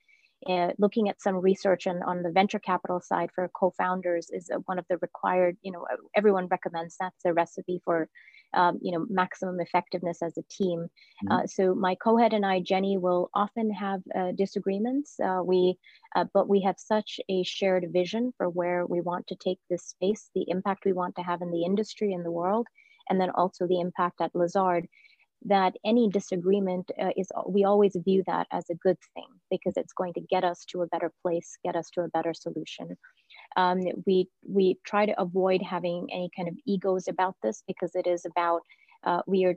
uh, 0.48 0.72
looking 0.78 1.10
at 1.10 1.22
some 1.22 1.36
research 1.36 1.88
on, 1.88 2.02
on 2.04 2.22
the 2.22 2.32
venture 2.32 2.60
capital 2.60 3.00
side 3.02 3.30
for 3.34 3.50
co-founders 3.56 4.30
is 4.32 4.50
uh, 4.54 4.60
one 4.66 4.80
of 4.80 4.86
the 4.90 4.98
required, 4.98 5.58
you 5.62 5.72
know, 5.72 5.86
everyone 6.16 6.48
recommends 6.48 6.96
that's 7.00 7.26
a 7.26 7.34
recipe 7.34 7.82
for 7.86 8.10
um, 8.54 8.80
you 8.82 8.92
know, 8.92 9.06
maximum 9.10 9.60
effectiveness 9.60 10.22
as 10.22 10.38
a 10.38 10.44
team. 10.50 10.80
Mm-hmm. 10.80 11.32
Uh, 11.32 11.48
so 11.48 11.76
my 11.76 11.96
co-head 11.96 12.34
and 12.34 12.46
I, 12.46 12.60
Jenny, 12.60 12.98
will 12.98 13.30
often 13.34 13.72
have 13.72 14.02
uh, 14.18 14.32
disagreements. 14.32 15.20
Uh, 15.20 15.42
we, 15.44 15.78
uh, 16.16 16.26
but 16.34 16.50
we 16.50 16.62
have 16.62 16.76
such 16.78 17.20
a 17.30 17.44
shared 17.44 17.86
vision 17.92 18.34
for 18.38 18.50
where 18.50 18.86
we 18.86 19.02
want 19.02 19.28
to 19.28 19.36
take 19.36 19.60
this 19.70 19.84
space, 19.84 20.30
the 20.36 20.46
impact 20.48 20.86
we 20.86 20.94
want 20.94 21.16
to 21.16 21.22
have 21.24 21.42
in 21.42 21.52
the 21.52 21.64
industry 21.64 22.14
and 22.14 22.26
the 22.26 22.32
world, 22.32 22.68
and 23.10 23.20
then 23.20 23.30
also 23.32 23.68
the 23.68 23.80
impact 23.80 24.22
at 24.22 24.36
Lazard. 24.36 24.88
That 25.46 25.76
any 25.86 26.10
disagreement 26.10 26.92
uh, 27.02 27.12
is, 27.16 27.30
we 27.48 27.64
always 27.64 27.96
view 28.04 28.24
that 28.28 28.48
as 28.52 28.70
a 28.70 28.76
good 28.76 28.98
thing 29.14 29.28
because 29.50 29.78
it's 29.78 29.94
going 29.94 30.14
to 30.16 30.22
get 30.22 30.44
us 30.44 30.66
to 30.66 30.82
a 30.82 30.88
better 30.88 31.14
place, 31.22 31.58
get 31.64 31.78
us 31.78 31.90
to 31.92 32.02
a 32.02 32.10
better 32.10 32.34
solution. 32.34 32.98
Um, 33.56 33.82
we 34.06 34.28
we 34.48 34.78
try 34.86 35.06
to 35.06 35.20
avoid 35.20 35.62
having 35.62 36.08
any 36.12 36.30
kind 36.36 36.48
of 36.48 36.56
egos 36.66 37.08
about 37.08 37.36
this 37.44 37.64
because 37.68 37.96
it 37.96 38.08
is 38.08 38.26
about 38.26 38.62
uh, 39.04 39.22
we 39.28 39.46
are 39.46 39.56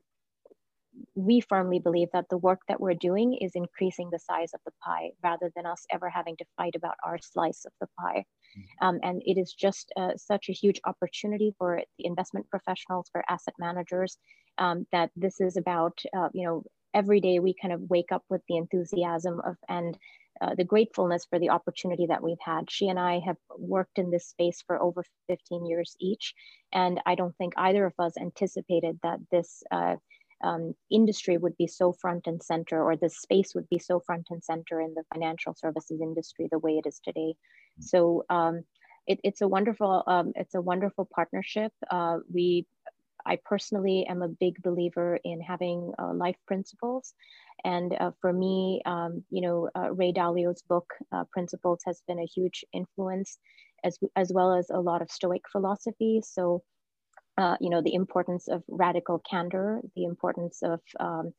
we 1.15 1.41
firmly 1.41 1.79
believe 1.79 2.09
that 2.13 2.29
the 2.29 2.39
work 2.39 2.61
that 2.69 2.81
we're 2.81 2.95
doing 2.95 3.35
is 3.41 3.53
increasing 3.55 4.11
the 4.11 4.19
size 4.19 4.51
of 4.55 4.61
the 4.65 4.73
pie 4.85 5.11
rather 5.23 5.51
than 5.57 5.67
us 5.67 5.85
ever 5.91 6.09
having 6.09 6.37
to 6.37 6.45
fight 6.57 6.75
about 6.75 6.97
our 7.05 7.19
slice 7.19 7.65
of 7.65 7.73
the 7.81 7.87
pie. 7.99 8.25
Mm-hmm. 8.59 8.87
Um, 8.87 9.01
and 9.03 9.23
it 9.25 9.39
is 9.39 9.55
just 9.55 9.93
uh, 9.97 10.13
such 10.17 10.49
a 10.49 10.53
huge 10.53 10.81
opportunity 10.85 11.55
for 11.59 11.81
the 11.99 12.07
investment 12.07 12.49
professionals, 12.51 13.09
for 13.11 13.25
asset 13.29 13.55
managers, 13.59 14.19
um, 14.59 14.87
that 14.93 15.11
this 15.17 15.41
is 15.41 15.57
about, 15.57 15.99
uh, 16.17 16.29
you 16.35 16.47
know, 16.47 16.63
every 16.95 17.21
day 17.21 17.39
we 17.39 17.55
kind 17.61 17.73
of 17.73 17.81
wake 17.89 18.13
up 18.13 18.25
with 18.29 18.43
the 18.49 18.57
enthusiasm 18.57 19.41
of 19.47 19.57
and 19.69 19.97
uh, 20.43 20.55
the 20.57 20.65
gratefulness 20.65 21.25
for 21.25 21.39
the 21.39 21.51
opportunity 21.51 22.07
that 22.07 22.23
we've 22.23 22.45
had. 22.45 22.69
She 22.69 22.89
and 22.89 22.99
I 22.99 23.21
have 23.21 23.37
worked 23.57 23.99
in 23.99 24.11
this 24.11 24.27
space 24.27 24.61
for 24.67 24.83
over 24.83 25.05
15 25.29 25.65
years 25.67 25.95
each, 26.01 26.35
and 26.73 27.01
I 27.07 27.15
don't 27.15 27.37
think 27.37 27.53
either 27.57 27.87
of 27.87 27.95
us 27.99 28.15
anticipated 28.21 28.99
that 29.05 29.21
this 29.31 29.63
uh, 29.71 29.97
um, 30.43 30.75
industry 30.91 31.37
would 31.37 31.57
be 31.57 31.69
so 31.69 31.93
front 31.93 32.27
and 32.27 32.43
center, 32.43 32.83
or 32.83 32.97
this 32.97 33.19
space 33.19 33.55
would 33.55 33.69
be 33.69 33.79
so 33.79 34.01
front 34.01 34.27
and 34.31 34.43
center 34.43 34.81
in 34.81 34.95
the 34.95 35.05
financial 35.15 35.55
services 35.55 36.01
industry 36.01 36.49
the 36.51 36.59
way 36.59 36.73
it 36.73 36.89
is 36.89 36.99
today. 36.99 37.37
Mm. 37.81 37.85
So 37.85 38.25
um, 38.29 38.65
it, 39.07 39.21
it's 39.23 39.43
a 39.43 39.49
wonderful, 39.49 40.03
um, 40.09 40.33
it's 40.35 40.57
a 40.57 40.61
wonderful 40.61 41.09
partnership. 41.15 41.73
Uh, 41.89 42.19
we 42.33 42.67
I 43.25 43.39
personally 43.45 44.07
am 44.09 44.23
a 44.23 44.29
big 44.29 44.63
believer 44.63 45.19
in 45.25 45.41
having 45.41 45.93
uh, 45.99 46.13
life 46.13 46.37
principles. 46.47 47.15
And 47.65 47.95
uh, 48.01 48.11
for 48.21 48.33
me, 48.33 48.83
um, 48.87 49.25
you 49.31 49.41
know, 49.41 49.69
uh, 49.77 49.93
Ray 49.93 50.13
Dalio's 50.13 50.63
book, 50.63 50.93
uh, 51.13 51.25
Principles, 51.33 51.81
has 51.87 52.03
been 52.09 52.19
a 52.19 52.27
huge 52.27 52.65
influence, 52.73 53.39
as, 53.85 53.99
as 54.17 54.33
well 54.33 54.55
as 54.55 54.69
a 54.71 54.81
lot 54.81 55.03
of 55.03 55.11
Stoic 55.11 55.43
philosophy. 55.51 56.21
So, 56.25 56.63
uh, 57.39 57.57
you 57.61 57.71
know, 57.71 57.83
the 57.83 57.95
importance 57.95 58.49
of 58.49 58.63
radical 58.69 59.21
candor, 59.21 59.81
the 59.97 60.05
importance 60.05 60.63
of 60.63 60.81
um, 60.99 61.33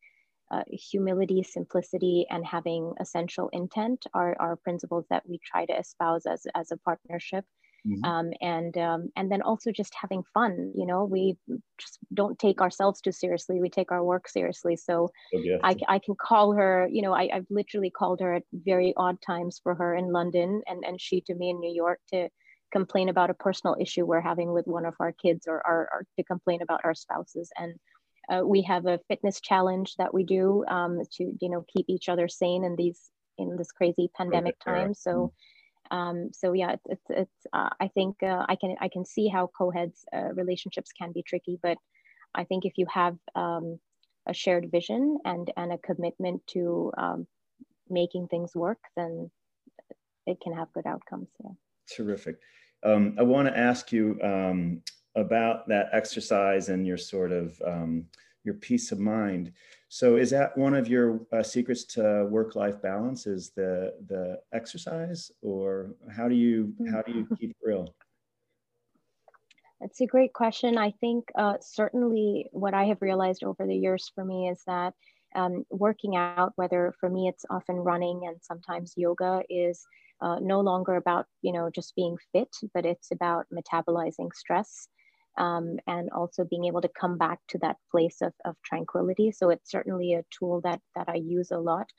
uh, 0.52 0.64
humility, 0.68 1.44
simplicity, 1.44 2.26
and 2.30 2.46
having 2.46 2.94
essential 3.00 3.50
intent 3.54 4.06
are, 4.14 4.36
are 4.40 4.56
principles 4.56 5.06
that 5.10 5.24
we 5.28 5.40
try 5.44 5.66
to 5.66 5.78
espouse 5.78 6.26
as, 6.26 6.46
as 6.56 6.72
a 6.72 6.78
partnership. 6.78 7.46
Mm-hmm. 7.86 8.06
Um, 8.06 8.32
and 8.40 8.78
um, 8.78 9.10
and 9.18 9.30
then 9.30 9.42
also 9.42 9.72
just 9.72 9.94
having 10.00 10.24
fun. 10.34 10.72
You 10.74 10.86
know, 10.86 11.04
we 11.04 11.36
just 11.78 12.00
don't 12.14 12.40
take 12.40 12.62
ourselves 12.62 13.02
too 13.02 13.12
seriously. 13.12 13.60
We 13.60 13.70
take 13.70 13.92
our 13.92 14.04
work 14.04 14.30
seriously. 14.30 14.78
So 14.78 15.12
oh, 15.36 15.60
I, 15.64 15.76
I 15.90 16.00
can 16.00 16.16
call 16.16 16.54
her. 16.54 16.88
You 16.90 17.02
know, 17.02 17.14
I, 17.14 17.30
I've 17.34 17.48
literally 17.50 17.90
called 17.90 18.22
her 18.22 18.36
at 18.36 18.44
very 18.54 18.94
odd 18.96 19.22
times 19.22 19.60
for 19.62 19.76
her 19.76 19.96
in 19.96 20.14
London, 20.14 20.62
and 20.66 20.84
and 20.86 21.00
she 21.00 21.22
to 21.22 21.36
me 21.36 21.50
in 21.50 21.60
New 21.60 21.74
York 21.74 22.00
to 22.14 22.30
complain 22.72 23.10
about 23.10 23.30
a 23.30 23.36
personal 23.36 23.76
issue 23.80 24.06
we're 24.06 24.22
having 24.22 24.54
with 24.54 24.66
one 24.66 24.86
of 24.86 24.96
our 25.00 25.12
kids, 25.12 25.46
or, 25.46 25.58
or, 25.68 25.90
or 25.92 26.06
to 26.18 26.24
complain 26.24 26.62
about 26.62 26.82
our 26.84 26.96
spouses. 26.96 27.52
And 27.58 27.76
uh, 28.32 28.48
we 28.48 28.62
have 28.64 28.86
a 28.86 29.00
fitness 29.10 29.42
challenge 29.42 29.96
that 29.98 30.14
we 30.14 30.24
do 30.24 30.64
um, 30.70 31.02
to 31.18 31.34
you 31.42 31.50
know 31.50 31.66
keep 31.76 31.88
each 31.90 32.08
other 32.08 32.30
sane 32.30 32.64
in 32.64 32.78
these 32.78 33.10
in 33.38 33.58
this 33.58 33.74
crazy 33.74 34.10
pandemic 34.16 34.56
time. 34.64 34.94
So. 34.94 35.34
Um, 35.94 36.32
so 36.34 36.54
yeah, 36.54 36.72
it's 36.72 36.88
it's, 36.90 37.08
it's 37.10 37.48
uh, 37.54 37.70
I 37.80 37.88
think 37.88 38.24
uh, 38.24 38.46
I 38.50 38.56
can 38.56 38.76
I 38.82 38.90
can 38.90 39.06
see 39.06 39.28
how 39.28 39.52
co-heads 39.56 40.06
uh, 40.12 40.34
relationships 40.34 40.92
can 41.00 41.12
be 41.12 41.22
tricky, 41.22 41.60
but 41.62 41.78
I 42.34 42.44
think 42.46 42.66
if 42.66 42.74
you 42.78 42.88
have 42.92 43.16
um, 43.36 43.80
a 44.28 44.34
shared 44.34 44.72
vision 44.72 45.20
and 45.24 45.52
and 45.56 45.72
a 45.72 45.78
commitment 45.78 46.42
to 46.48 46.92
um, 46.98 47.28
making 47.90 48.28
things 48.28 48.56
work, 48.56 48.80
then 48.96 49.30
it 50.26 50.40
can 50.42 50.54
have 50.54 50.74
good 50.74 50.88
outcomes. 50.88 51.30
Yeah. 51.44 51.52
Terrific. 51.96 52.38
Um, 52.84 53.16
I 53.20 53.24
want 53.24 53.48
to 53.48 53.58
ask 53.58 53.92
you 53.92 54.20
um, 54.24 54.82
about 55.16 55.68
that 55.68 55.90
exercise 55.94 56.70
and 56.70 56.88
your 56.88 56.98
sort 56.98 57.32
of 57.32 57.62
um, 57.66 58.06
your 58.44 58.56
peace 58.56 58.92
of 58.92 59.00
mind. 59.00 59.52
So 59.94 60.16
is 60.16 60.32
that 60.32 60.58
one 60.58 60.74
of 60.74 60.88
your 60.88 61.20
uh, 61.32 61.44
secrets 61.44 61.84
to 61.94 62.26
work-life 62.28 62.82
balance 62.82 63.28
is 63.28 63.52
the 63.52 63.94
the 64.08 64.40
exercise 64.52 65.32
or 65.44 65.94
how 66.10 66.28
do 66.28 66.34
you 66.34 66.74
how 66.92 67.04
do 67.04 67.12
you 67.12 67.28
keep 67.40 67.52
it 67.52 67.58
real? 67.62 67.94
That's 69.80 70.02
a 70.02 70.08
great 70.08 70.34
question. 70.34 70.80
I 70.80 70.90
think 71.00 71.26
uh, 71.36 71.58
certainly 71.62 72.48
what 72.52 72.74
I 72.74 72.86
have 72.86 73.04
realized 73.04 73.44
over 73.44 73.68
the 73.68 73.76
years 73.76 74.12
for 74.16 74.26
me 74.26 74.50
is 74.50 74.64
that 74.66 74.96
um, 75.36 75.64
working 75.70 76.16
out, 76.16 76.54
whether 76.56 76.96
for 77.00 77.08
me 77.08 77.28
it's 77.28 77.46
often 77.52 77.76
running 77.76 78.26
and 78.26 78.38
sometimes 78.42 78.96
yoga, 78.98 79.44
is 79.48 79.86
uh, 80.22 80.40
no 80.42 80.62
longer 80.62 80.96
about 80.96 81.28
you 81.44 81.54
know 81.54 81.70
just 81.70 81.96
being 81.96 82.18
fit, 82.32 82.50
but 82.74 82.84
it's 82.84 83.12
about 83.12 83.46
metabolizing 83.54 84.34
stress 84.34 84.88
um, 85.38 85.78
and 85.88 86.10
also 86.12 86.44
being 86.44 86.66
able 86.66 86.82
to 86.82 86.90
come 87.00 87.18
back 87.18 87.40
to 87.50 87.58
that 87.60 87.78
place 87.92 88.18
of, 88.22 88.34
of 88.46 88.56
tranquility. 88.64 89.32
So 89.32 89.50
it's 89.50 89.72
certainly 89.72 90.14
a 90.14 90.24
tool 90.30 90.62
that, 90.62 90.82
that 90.96 91.10
I 91.10 91.16
use 91.16 91.52
a 91.52 91.60
lot. 91.60 91.90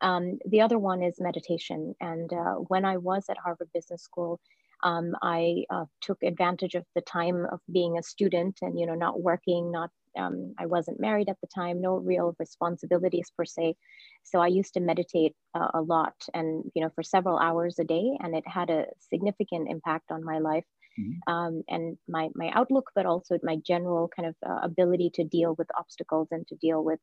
Um, 0.00 0.38
the 0.46 0.60
other 0.60 0.78
one 0.78 1.02
is 1.02 1.20
meditation. 1.20 1.94
And 2.00 2.32
uh, 2.32 2.54
when 2.68 2.84
I 2.84 2.98
was 2.98 3.24
at 3.28 3.38
Harvard 3.38 3.70
Business 3.72 4.02
School, 4.02 4.40
um, 4.82 5.14
I 5.22 5.64
uh, 5.70 5.86
took 6.02 6.22
advantage 6.22 6.74
of 6.74 6.84
the 6.94 7.00
time 7.00 7.46
of 7.50 7.60
being 7.72 7.96
a 7.96 8.02
student 8.02 8.58
and, 8.60 8.78
you 8.78 8.86
know, 8.86 8.94
not 8.94 9.22
working, 9.22 9.72
not, 9.72 9.90
um, 10.18 10.54
I 10.58 10.66
wasn't 10.66 11.00
married 11.00 11.30
at 11.30 11.40
the 11.40 11.46
time, 11.46 11.80
no 11.80 11.96
real 11.96 12.36
responsibilities 12.38 13.32
per 13.34 13.46
se. 13.46 13.74
So 14.22 14.40
I 14.40 14.48
used 14.48 14.74
to 14.74 14.80
meditate 14.80 15.34
uh, 15.54 15.68
a 15.72 15.80
lot 15.80 16.14
and, 16.34 16.70
you 16.74 16.82
know, 16.82 16.90
for 16.94 17.02
several 17.02 17.38
hours 17.38 17.78
a 17.78 17.84
day, 17.84 18.18
and 18.20 18.36
it 18.36 18.46
had 18.46 18.68
a 18.68 18.86
significant 18.98 19.70
impact 19.70 20.10
on 20.10 20.22
my 20.22 20.38
life 20.38 20.66
mm-hmm. 20.98 21.32
um, 21.32 21.62
and 21.68 21.96
my 22.08 22.28
my 22.34 22.50
outlook, 22.54 22.90
but 22.94 23.06
also 23.06 23.38
my 23.42 23.56
general 23.66 24.08
kind 24.14 24.28
of 24.28 24.34
uh, 24.48 24.60
ability 24.62 25.10
to 25.14 25.24
deal 25.24 25.54
with 25.58 25.68
obstacles 25.78 26.28
and 26.30 26.46
to 26.48 26.56
deal 26.56 26.82
with 26.84 27.00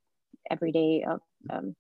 everyday 0.50 1.06
uh, 1.08 1.18
um, 1.50 1.76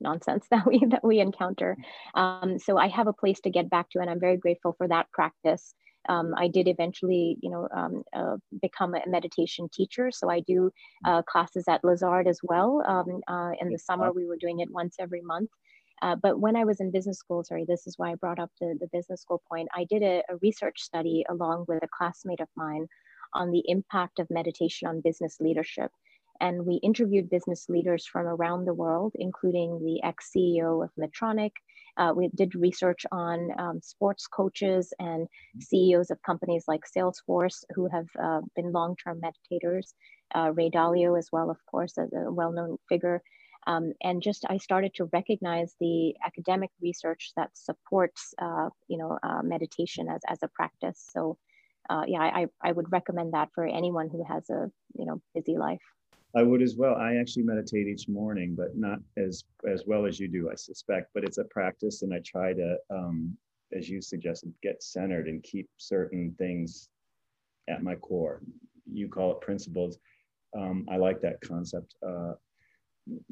nonsense 0.00 0.46
that 0.50 0.66
we 0.66 0.84
that 0.90 1.04
we 1.04 1.20
encounter. 1.20 1.76
Um, 2.14 2.58
so 2.58 2.76
I 2.76 2.88
have 2.88 3.06
a 3.06 3.12
place 3.12 3.40
to 3.40 3.50
get 3.50 3.70
back 3.70 3.90
to, 3.90 4.00
and 4.00 4.10
I'm 4.10 4.20
very 4.20 4.36
grateful 4.36 4.74
for 4.76 4.88
that 4.88 5.10
practice. 5.12 5.74
Um, 6.08 6.34
I 6.36 6.48
did 6.48 6.66
eventually, 6.66 7.38
you 7.40 7.50
know, 7.50 7.68
um, 7.74 8.02
uh, 8.12 8.36
become 8.60 8.94
a 8.94 9.02
meditation 9.06 9.68
teacher. 9.72 10.10
So 10.10 10.28
I 10.28 10.40
do 10.40 10.72
uh, 11.04 11.22
classes 11.22 11.64
at 11.68 11.84
Lazard 11.84 12.26
as 12.26 12.40
well. 12.42 12.82
Um, 12.86 13.20
uh, 13.28 13.52
in 13.60 13.70
the 13.70 13.78
summer, 13.78 14.10
we 14.12 14.26
were 14.26 14.36
doing 14.36 14.60
it 14.60 14.68
once 14.70 14.96
every 14.98 15.20
month. 15.22 15.50
Uh, 16.02 16.16
but 16.16 16.40
when 16.40 16.56
I 16.56 16.64
was 16.64 16.80
in 16.80 16.90
business 16.90 17.18
school, 17.18 17.44
sorry, 17.44 17.64
this 17.66 17.86
is 17.86 17.96
why 17.96 18.10
I 18.10 18.16
brought 18.16 18.40
up 18.40 18.50
the, 18.60 18.76
the 18.80 18.88
business 18.92 19.22
school 19.22 19.40
point, 19.48 19.68
I 19.74 19.84
did 19.84 20.02
a, 20.02 20.22
a 20.28 20.36
research 20.42 20.82
study 20.82 21.24
along 21.30 21.66
with 21.68 21.82
a 21.84 21.88
classmate 21.96 22.40
of 22.40 22.48
mine 22.56 22.88
on 23.34 23.52
the 23.52 23.62
impact 23.66 24.18
of 24.18 24.28
meditation 24.28 24.88
on 24.88 25.00
business 25.00 25.36
leadership. 25.40 25.92
And 26.40 26.66
we 26.66 26.74
interviewed 26.82 27.30
business 27.30 27.68
leaders 27.68 28.04
from 28.04 28.26
around 28.26 28.64
the 28.64 28.74
world, 28.74 29.12
including 29.14 29.78
the 29.84 30.02
ex 30.02 30.32
CEO 30.36 30.82
of 30.82 30.90
Medtronic. 30.98 31.52
Uh, 31.96 32.12
we 32.16 32.30
did 32.34 32.54
research 32.56 33.06
on 33.12 33.50
um, 33.58 33.80
sports 33.80 34.26
coaches 34.26 34.92
and 34.98 35.28
CEOs 35.60 36.10
of 36.10 36.20
companies 36.22 36.64
like 36.66 36.80
Salesforce 36.84 37.62
who 37.74 37.86
have 37.86 38.06
uh, 38.20 38.40
been 38.56 38.72
long 38.72 38.96
term 38.96 39.20
meditators. 39.20 39.92
Uh, 40.34 40.50
Ray 40.52 40.68
Dalio, 40.68 41.16
as 41.16 41.28
well, 41.30 41.48
of 41.48 41.58
course, 41.70 41.96
as 41.96 42.12
a 42.12 42.32
well 42.32 42.50
known 42.50 42.76
figure. 42.88 43.22
Um, 43.66 43.92
and 44.02 44.22
just 44.22 44.44
I 44.48 44.56
started 44.56 44.94
to 44.94 45.04
recognize 45.12 45.74
the 45.80 46.14
academic 46.24 46.70
research 46.80 47.32
that 47.36 47.50
supports, 47.54 48.34
uh, 48.38 48.70
you 48.88 48.98
know, 48.98 49.18
uh, 49.22 49.42
meditation 49.42 50.08
as, 50.08 50.20
as 50.28 50.38
a 50.42 50.48
practice. 50.48 51.08
So, 51.12 51.38
uh, 51.88 52.02
yeah, 52.06 52.20
I, 52.20 52.46
I 52.60 52.72
would 52.72 52.90
recommend 52.90 53.34
that 53.34 53.50
for 53.54 53.66
anyone 53.66 54.08
who 54.08 54.24
has 54.24 54.48
a, 54.50 54.70
you 54.94 55.06
know, 55.06 55.20
busy 55.34 55.56
life. 55.56 55.80
I 56.34 56.42
would 56.42 56.62
as 56.62 56.76
well. 56.76 56.94
I 56.94 57.16
actually 57.16 57.42
meditate 57.42 57.86
each 57.86 58.08
morning, 58.08 58.54
but 58.56 58.76
not 58.76 58.98
as 59.16 59.44
as 59.70 59.84
well 59.86 60.06
as 60.06 60.18
you 60.18 60.28
do, 60.28 60.50
I 60.50 60.54
suspect. 60.54 61.10
But 61.14 61.24
it's 61.24 61.38
a 61.38 61.44
practice, 61.44 62.02
and 62.02 62.12
I 62.14 62.20
try 62.24 62.54
to, 62.54 62.76
um, 62.90 63.36
as 63.76 63.88
you 63.88 64.00
suggested, 64.00 64.52
get 64.62 64.82
centered 64.82 65.28
and 65.28 65.42
keep 65.42 65.68
certain 65.76 66.34
things 66.38 66.88
at 67.68 67.82
my 67.82 67.96
core. 67.96 68.40
You 68.90 69.08
call 69.08 69.32
it 69.32 69.40
principles. 69.42 69.98
Um, 70.56 70.86
I 70.90 70.96
like 70.96 71.20
that 71.20 71.40
concept. 71.42 71.94
Uh, 72.06 72.32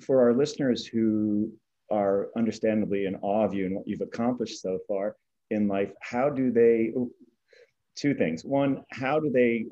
for 0.01 0.21
our 0.23 0.35
listeners 0.35 0.87
who 0.87 1.53
are 1.91 2.29
understandably 2.37 3.07
in 3.07 3.17
awe 3.17 3.45
of 3.45 3.55
you 3.55 3.67
and 3.67 3.77
what 3.77 3.87
you've 3.87 4.01
accomplished 4.01 4.61
so 4.61 4.79
far 4.87 5.17
in 5.51 5.69
life, 5.69 5.91
how 6.01 6.29
do 6.29 6.51
they? 6.51 6.93
Two 7.97 8.15
things. 8.15 8.45
One, 8.45 8.85
how 8.93 9.19
do 9.19 9.31
they 9.31 9.67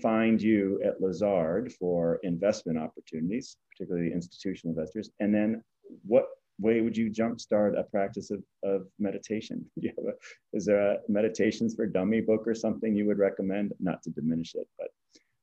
find 0.00 0.40
you 0.40 0.80
at 0.84 1.00
Lazard 1.00 1.72
for 1.72 2.18
investment 2.22 2.78
opportunities, 2.78 3.56
particularly 3.70 4.12
institutional 4.12 4.74
investors? 4.74 5.10
And 5.20 5.34
then 5.34 5.62
what 6.06 6.26
way 6.60 6.80
would 6.80 6.96
you 6.96 7.10
jumpstart 7.10 7.78
a 7.78 7.82
practice 7.82 8.30
of, 8.30 8.42
of 8.62 8.86
meditation? 8.98 9.64
Do 9.78 9.88
you 9.88 9.92
have 9.98 10.06
a, 10.06 10.56
is 10.56 10.64
there 10.64 10.92
a 10.92 10.98
meditations 11.08 11.74
for 11.74 11.86
dummy 11.86 12.20
book 12.20 12.46
or 12.46 12.54
something 12.54 12.94
you 12.94 13.06
would 13.06 13.18
recommend? 13.18 13.72
Not 13.80 14.02
to 14.04 14.10
diminish 14.10 14.54
it, 14.54 14.68
but 14.78 14.88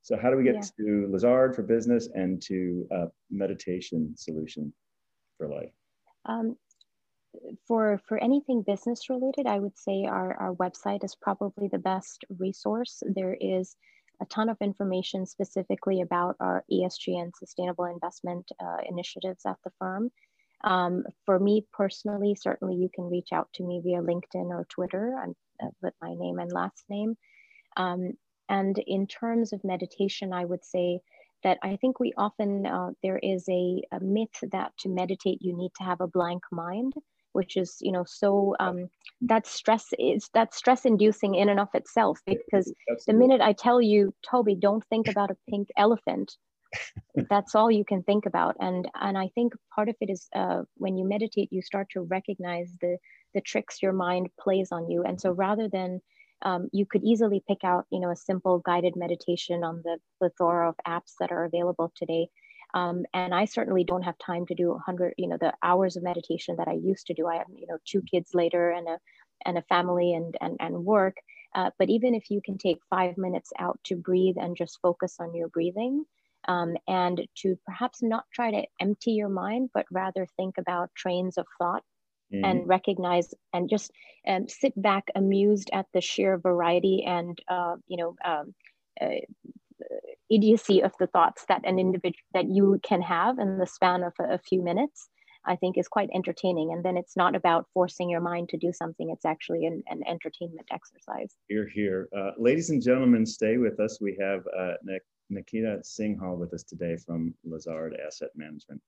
so 0.01 0.17
how 0.17 0.29
do 0.29 0.37
we 0.37 0.43
get 0.43 0.55
yeah. 0.55 0.61
to 0.85 1.07
Lazard 1.11 1.55
for 1.55 1.63
business 1.63 2.09
and 2.13 2.41
to 2.43 2.87
uh, 2.93 3.05
meditation 3.29 4.13
solution 4.15 4.73
for 5.37 5.47
life? 5.47 5.71
Um, 6.25 6.55
for 7.67 7.99
for 8.07 8.17
anything 8.17 8.63
business 8.63 9.09
related, 9.09 9.45
I 9.45 9.59
would 9.59 9.77
say 9.77 10.05
our, 10.05 10.33
our 10.33 10.55
website 10.55 11.03
is 11.03 11.15
probably 11.15 11.67
the 11.67 11.77
best 11.77 12.25
resource. 12.37 13.03
There 13.05 13.37
is 13.39 13.75
a 14.21 14.25
ton 14.25 14.49
of 14.49 14.57
information 14.61 15.25
specifically 15.25 16.01
about 16.01 16.35
our 16.39 16.65
ESG 16.71 17.21
and 17.21 17.33
sustainable 17.35 17.85
investment 17.85 18.51
uh, 18.59 18.77
initiatives 18.89 19.45
at 19.45 19.57
the 19.63 19.71
firm. 19.79 20.11
Um, 20.63 21.05
for 21.25 21.39
me 21.39 21.65
personally, 21.71 22.35
certainly 22.35 22.75
you 22.75 22.89
can 22.93 23.05
reach 23.05 23.29
out 23.31 23.47
to 23.53 23.63
me 23.63 23.79
via 23.81 24.01
LinkedIn 24.01 24.49
or 24.49 24.65
Twitter 24.67 25.15
uh, 25.17 25.67
with 25.81 25.93
my 26.01 26.13
name 26.15 26.39
and 26.39 26.51
last 26.51 26.83
name. 26.89 27.15
Um, 27.77 28.13
and 28.49 28.77
in 28.87 29.07
terms 29.07 29.53
of 29.53 29.63
meditation, 29.63 30.33
I 30.33 30.45
would 30.45 30.65
say 30.65 30.99
that 31.43 31.57
I 31.63 31.77
think 31.77 31.99
we 31.99 32.13
often, 32.17 32.65
uh, 32.65 32.91
there 33.01 33.19
is 33.19 33.47
a, 33.49 33.81
a 33.91 33.99
myth 34.01 34.43
that 34.51 34.71
to 34.79 34.89
meditate, 34.89 35.37
you 35.41 35.55
need 35.55 35.71
to 35.77 35.83
have 35.83 36.01
a 36.01 36.07
blank 36.07 36.43
mind 36.51 36.93
which 37.33 37.57
is 37.57 37.77
you 37.79 37.91
know 37.91 38.03
so 38.07 38.55
um, 38.59 38.89
that 39.21 39.45
stress 39.45 39.85
is 39.99 40.27
that 40.33 40.51
stress 40.51 40.83
inducing 40.83 41.35
in 41.35 41.47
and 41.47 41.59
of 41.59 41.67
itself 41.75 42.19
because 42.25 42.73
the 43.05 43.13
minute 43.13 43.39
i 43.39 43.53
tell 43.53 43.79
you 43.79 44.11
toby 44.27 44.55
don't 44.55 44.83
think 44.85 45.07
about 45.07 45.29
a 45.29 45.37
pink 45.47 45.67
elephant 45.77 46.37
that's 47.29 47.55
all 47.55 47.71
you 47.71 47.83
can 47.85 48.03
think 48.03 48.25
about. 48.25 48.55
And 48.59 48.87
and 48.95 49.17
i 49.17 49.29
think 49.35 49.53
part 49.73 49.89
of 49.89 49.95
it 50.01 50.09
is 50.09 50.27
uh, 50.35 50.63
when 50.75 50.97
you 50.97 51.07
meditate 51.07 51.49
you 51.51 51.61
start 51.61 51.87
to 51.91 52.01
recognize 52.01 52.75
the 52.81 52.97
the 53.33 53.41
tricks 53.41 53.81
your 53.81 53.93
mind 53.93 54.27
plays 54.39 54.69
on 54.71 54.89
you. 54.89 55.03
And 55.03 55.19
so 55.21 55.31
rather 55.31 55.69
than 55.69 56.01
um, 56.43 56.69
you 56.71 56.85
could 56.85 57.03
easily 57.03 57.43
pick 57.47 57.63
out 57.63 57.85
you 57.91 57.99
know 57.99 58.11
a 58.11 58.15
simple 58.15 58.59
guided 58.59 58.95
meditation 58.95 59.63
on 59.63 59.81
the 59.83 59.97
plethora 60.17 60.69
of 60.69 60.75
apps 60.87 61.13
that 61.19 61.31
are 61.31 61.45
available 61.45 61.91
today 61.95 62.29
um, 62.73 63.05
and 63.13 63.33
I 63.33 63.45
certainly 63.45 63.83
don't 63.83 64.03
have 64.03 64.17
time 64.19 64.45
to 64.47 64.55
do 64.55 64.69
100, 64.69 65.15
you 65.17 65.27
know, 65.27 65.37
the 65.39 65.53
hours 65.63 65.95
of 65.95 66.03
meditation 66.03 66.55
that 66.57 66.67
I 66.67 66.73
used 66.73 67.07
to 67.07 67.13
do. 67.13 67.27
I 67.27 67.37
have, 67.37 67.47
you 67.55 67.65
know, 67.67 67.77
two 67.85 68.01
kids 68.01 68.31
later 68.33 68.69
and 68.69 68.87
a, 68.87 68.99
and 69.45 69.57
a 69.57 69.63
family 69.63 70.13
and, 70.13 70.35
and, 70.39 70.57
and 70.59 70.85
work. 70.85 71.17
Uh, 71.55 71.71
but 71.79 71.89
even 71.89 72.13
if 72.13 72.29
you 72.29 72.41
can 72.41 72.57
take 72.57 72.77
five 72.89 73.17
minutes 73.17 73.51
out 73.57 73.79
to 73.85 73.95
breathe 73.95 74.35
and 74.39 74.55
just 74.55 74.79
focus 74.81 75.15
on 75.19 75.33
your 75.33 75.47
breathing 75.47 76.05
um, 76.47 76.75
and 76.87 77.25
to 77.37 77.57
perhaps 77.65 78.03
not 78.03 78.25
try 78.31 78.51
to 78.51 78.63
empty 78.79 79.11
your 79.13 79.29
mind, 79.29 79.71
but 79.73 79.87
rather 79.91 80.27
think 80.37 80.59
about 80.59 80.93
trains 80.95 81.39
of 81.39 81.47
thought 81.57 81.83
Mm-hmm. 82.31 82.45
and 82.45 82.67
recognize 82.67 83.33
and 83.53 83.67
just 83.67 83.91
um, 84.27 84.47
sit 84.47 84.79
back 84.79 85.05
amused 85.15 85.71
at 85.73 85.87
the 85.95 86.01
sheer 86.01 86.37
variety 86.37 87.03
and 87.03 87.39
uh, 87.47 87.75
you 87.87 87.97
know 87.97 88.15
um, 88.23 88.53
uh, 89.01 89.15
idiocy 90.29 90.83
of 90.83 90.91
the 90.99 91.07
thoughts 91.07 91.45
that 91.49 91.65
an 91.65 91.79
individual 91.79 92.21
that 92.35 92.47
you 92.47 92.79
can 92.83 93.01
have 93.01 93.39
in 93.39 93.57
the 93.57 93.65
span 93.65 94.03
of 94.03 94.13
a, 94.19 94.35
a, 94.35 94.37
few 94.37 94.61
minutes 94.61 95.09
i 95.45 95.55
think 95.55 95.75
is 95.77 95.87
quite 95.87 96.09
entertaining. 96.13 96.71
And 96.71 96.85
then 96.85 96.97
it's 96.97 97.17
not 97.17 97.35
about 97.35 97.65
forcing 97.73 98.09
your 98.09 98.21
mind 98.21 98.49
to 98.49 98.57
do 98.57 98.71
something. 98.73 99.09
It's 99.09 99.25
actually 99.25 99.65
an, 99.65 99.81
an 99.87 100.01
entertainment 100.07 100.67
exercise. 100.71 101.33
Here 101.47 101.67
here. 101.67 102.09
Uh, 102.15 102.31
ladies 102.37 102.69
and 102.69 102.81
gentlemen 102.81 103.25
stay 103.25 103.57
with 103.57 103.79
us. 103.79 103.99
We 103.99 104.15
have 104.21 104.41
uh, 104.55 104.73
nikita 105.31 105.81
singhal 105.83 106.37
with 106.37 106.53
us 106.53 106.63
today 106.63 106.95
from 106.95 107.33
lazard 107.43 107.97
asset 108.05 108.29
management 108.35 108.81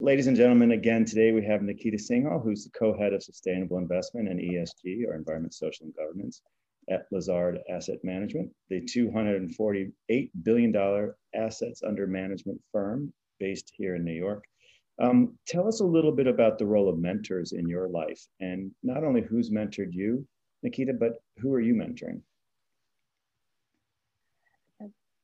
Ladies 0.00 0.28
and 0.28 0.36
gentlemen, 0.36 0.70
again, 0.70 1.04
today 1.04 1.32
we 1.32 1.44
have 1.44 1.60
Nikita 1.60 1.96
Singhal, 1.96 2.40
who's 2.40 2.62
the 2.62 2.70
co-head 2.70 3.12
of 3.12 3.20
sustainable 3.20 3.78
investment 3.78 4.28
and 4.28 4.38
ESG, 4.38 5.04
or 5.04 5.16
environment, 5.16 5.52
social, 5.54 5.86
and 5.86 5.94
governance 5.96 6.40
at 6.88 7.06
Lazard 7.10 7.58
Asset 7.68 7.98
Management, 8.04 8.48
the 8.68 8.80
$248 8.82 10.30
billion 10.44 11.12
assets 11.34 11.82
under 11.82 12.06
management 12.06 12.60
firm 12.70 13.12
based 13.40 13.72
here 13.76 13.96
in 13.96 14.04
New 14.04 14.12
York. 14.12 14.44
Um, 15.02 15.36
tell 15.48 15.66
us 15.66 15.80
a 15.80 15.84
little 15.84 16.12
bit 16.12 16.28
about 16.28 16.58
the 16.58 16.66
role 16.66 16.88
of 16.88 17.00
mentors 17.00 17.50
in 17.50 17.68
your 17.68 17.88
life 17.88 18.24
and 18.38 18.70
not 18.84 19.02
only 19.02 19.22
who's 19.22 19.50
mentored 19.50 19.92
you, 19.92 20.24
Nikita, 20.62 20.92
but 20.92 21.14
who 21.38 21.52
are 21.52 21.60
you 21.60 21.74
mentoring? 21.74 22.20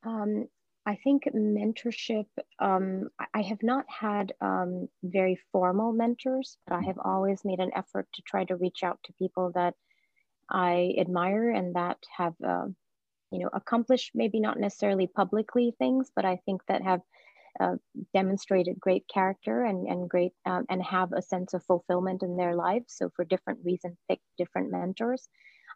Um, 0.05 0.49
I 0.87 0.97
think 0.97 1.25
mentorship, 1.35 2.27
um, 2.59 3.09
I 3.33 3.41
have 3.43 3.63
not 3.63 3.87
had 3.89 4.35
um, 4.41 4.89
very 5.03 5.39
formal 5.51 5.93
mentors, 5.93 6.59
but 6.67 6.75
I 6.75 6.83
have 6.83 6.99
always 7.03 7.41
made 7.45 7.61
an 7.61 7.71
effort 7.75 8.07
to 8.15 8.23
try 8.23 8.45
to 8.45 8.57
reach 8.57 8.83
out 8.83 8.99
to 9.05 9.13
people 9.15 9.51
that 9.55 9.75
I 10.51 10.95
admire 10.99 11.51
and 11.51 11.75
that 11.75 11.97
have, 12.15 12.35
uh, 12.47 12.67
you 13.31 13.39
know, 13.39 13.51
accomplished 13.55 14.11
maybe 14.15 14.41
not 14.41 14.61
necessarily 14.61 15.07
publicly 15.07 15.75
things, 15.79 16.11
but 16.15 16.27
I 16.27 16.37
think 16.45 16.61
that 16.69 16.83
have 16.83 17.01
uh, 17.61 17.77
demonstrated 18.13 18.79
great 18.79 19.07
character 19.09 19.65
and, 19.65 19.87
and 19.87 20.11
great 20.11 20.33
um, 20.45 20.67
and 20.69 20.83
have 20.83 21.13
a 21.13 21.23
sense 21.23 21.55
of 21.55 21.65
fulfillment 21.65 22.23
in 22.23 22.37
their 22.37 22.55
lives. 22.55 22.95
So 22.97 23.11
for 23.17 23.25
different 23.25 23.61
reasons, 23.65 23.97
pick 24.09 24.21
different 24.37 24.71
mentors. 24.71 25.29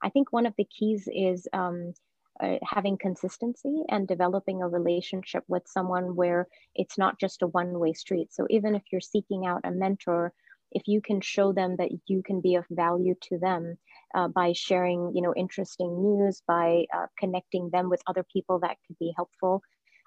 I 0.02 0.10
think 0.10 0.32
one 0.32 0.44
of 0.44 0.54
the 0.58 0.66
keys 0.66 1.08
is 1.10 1.48
um, 1.52 1.94
uh, 2.40 2.56
having 2.62 2.96
consistency 2.98 3.82
and 3.88 4.06
developing 4.06 4.62
a 4.62 4.68
relationship 4.68 5.44
with 5.48 5.62
someone 5.66 6.14
where 6.16 6.48
it's 6.74 6.98
not 6.98 7.18
just 7.18 7.42
a 7.42 7.46
one-way 7.46 7.92
street. 7.92 8.32
So 8.32 8.46
even 8.50 8.74
if 8.74 8.82
you're 8.90 9.00
seeking 9.00 9.46
out 9.46 9.62
a 9.64 9.70
mentor, 9.70 10.32
if 10.72 10.86
you 10.86 11.00
can 11.00 11.20
show 11.20 11.52
them 11.52 11.76
that 11.76 11.90
you 12.06 12.22
can 12.22 12.40
be 12.40 12.54
of 12.54 12.64
value 12.70 13.14
to 13.22 13.38
them 13.38 13.76
uh, 14.14 14.28
by 14.28 14.52
sharing 14.52 15.12
you 15.14 15.22
know 15.22 15.34
interesting 15.34 16.02
news 16.02 16.42
by 16.46 16.84
uh, 16.94 17.06
connecting 17.18 17.70
them 17.70 17.88
with 17.88 18.02
other 18.06 18.24
people 18.32 18.58
that 18.58 18.76
could 18.86 18.98
be 18.98 19.12
helpful 19.16 19.62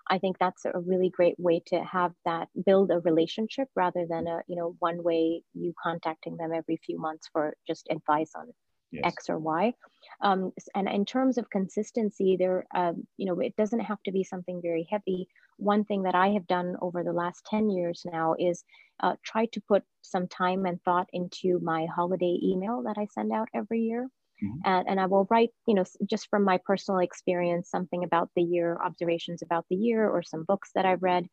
i 0.09 0.17
think 0.17 0.37
that's 0.37 0.65
a 0.65 0.79
really 0.79 1.09
great 1.09 1.35
way 1.39 1.61
to 1.65 1.79
have 1.83 2.13
that 2.25 2.47
build 2.65 2.91
a 2.91 2.99
relationship 2.99 3.67
rather 3.75 4.05
than 4.09 4.27
a 4.27 4.41
you 4.47 4.55
know 4.55 4.75
one 4.79 5.03
way 5.03 5.41
you 5.53 5.73
contacting 5.81 6.37
them 6.37 6.51
every 6.53 6.79
few 6.85 6.99
months 6.99 7.29
for 7.31 7.55
just 7.67 7.87
advice 7.89 8.31
on 8.35 8.47
yes. 8.91 9.03
x 9.05 9.29
or 9.29 9.39
y 9.39 9.73
Um, 10.21 10.51
and 10.75 10.87
in 10.87 11.05
terms 11.05 11.37
of 11.37 11.49
consistency, 11.49 12.35
there, 12.37 12.65
uh, 12.75 12.93
you 13.17 13.25
know, 13.25 13.39
it 13.39 13.55
doesn't 13.55 13.79
have 13.79 14.01
to 14.03 14.11
be 14.11 14.23
something 14.23 14.61
very 14.61 14.87
heavy. 14.89 15.27
One 15.57 15.83
thing 15.83 16.03
that 16.03 16.15
I 16.15 16.29
have 16.29 16.47
done 16.47 16.75
over 16.81 17.03
the 17.03 17.13
last 17.13 17.45
10 17.49 17.69
years 17.69 18.05
now 18.05 18.35
is 18.37 18.63
uh, 19.01 19.15
try 19.23 19.47
to 19.47 19.61
put 19.67 19.83
some 20.01 20.27
time 20.27 20.65
and 20.65 20.81
thought 20.83 21.07
into 21.11 21.59
my 21.59 21.87
holiday 21.87 22.37
email 22.43 22.83
that 22.83 22.97
I 22.97 23.07
send 23.07 23.31
out 23.31 23.49
every 23.53 23.81
year. 23.81 24.07
Mm-hmm. 24.43 24.59
And, 24.65 24.89
and 24.89 24.99
I 24.99 25.05
will 25.07 25.27
write, 25.29 25.49
you 25.67 25.73
know, 25.73 25.85
just 26.09 26.29
from 26.29 26.43
my 26.43 26.59
personal 26.65 26.99
experience, 26.99 27.69
something 27.69 28.03
about 28.03 28.29
the 28.35 28.43
year, 28.43 28.77
observations 28.83 29.41
about 29.41 29.65
the 29.69 29.75
year, 29.75 30.07
or 30.07 30.23
some 30.23 30.43
books 30.43 30.71
that 30.75 30.85
I've 30.85 31.03
read. 31.03 31.27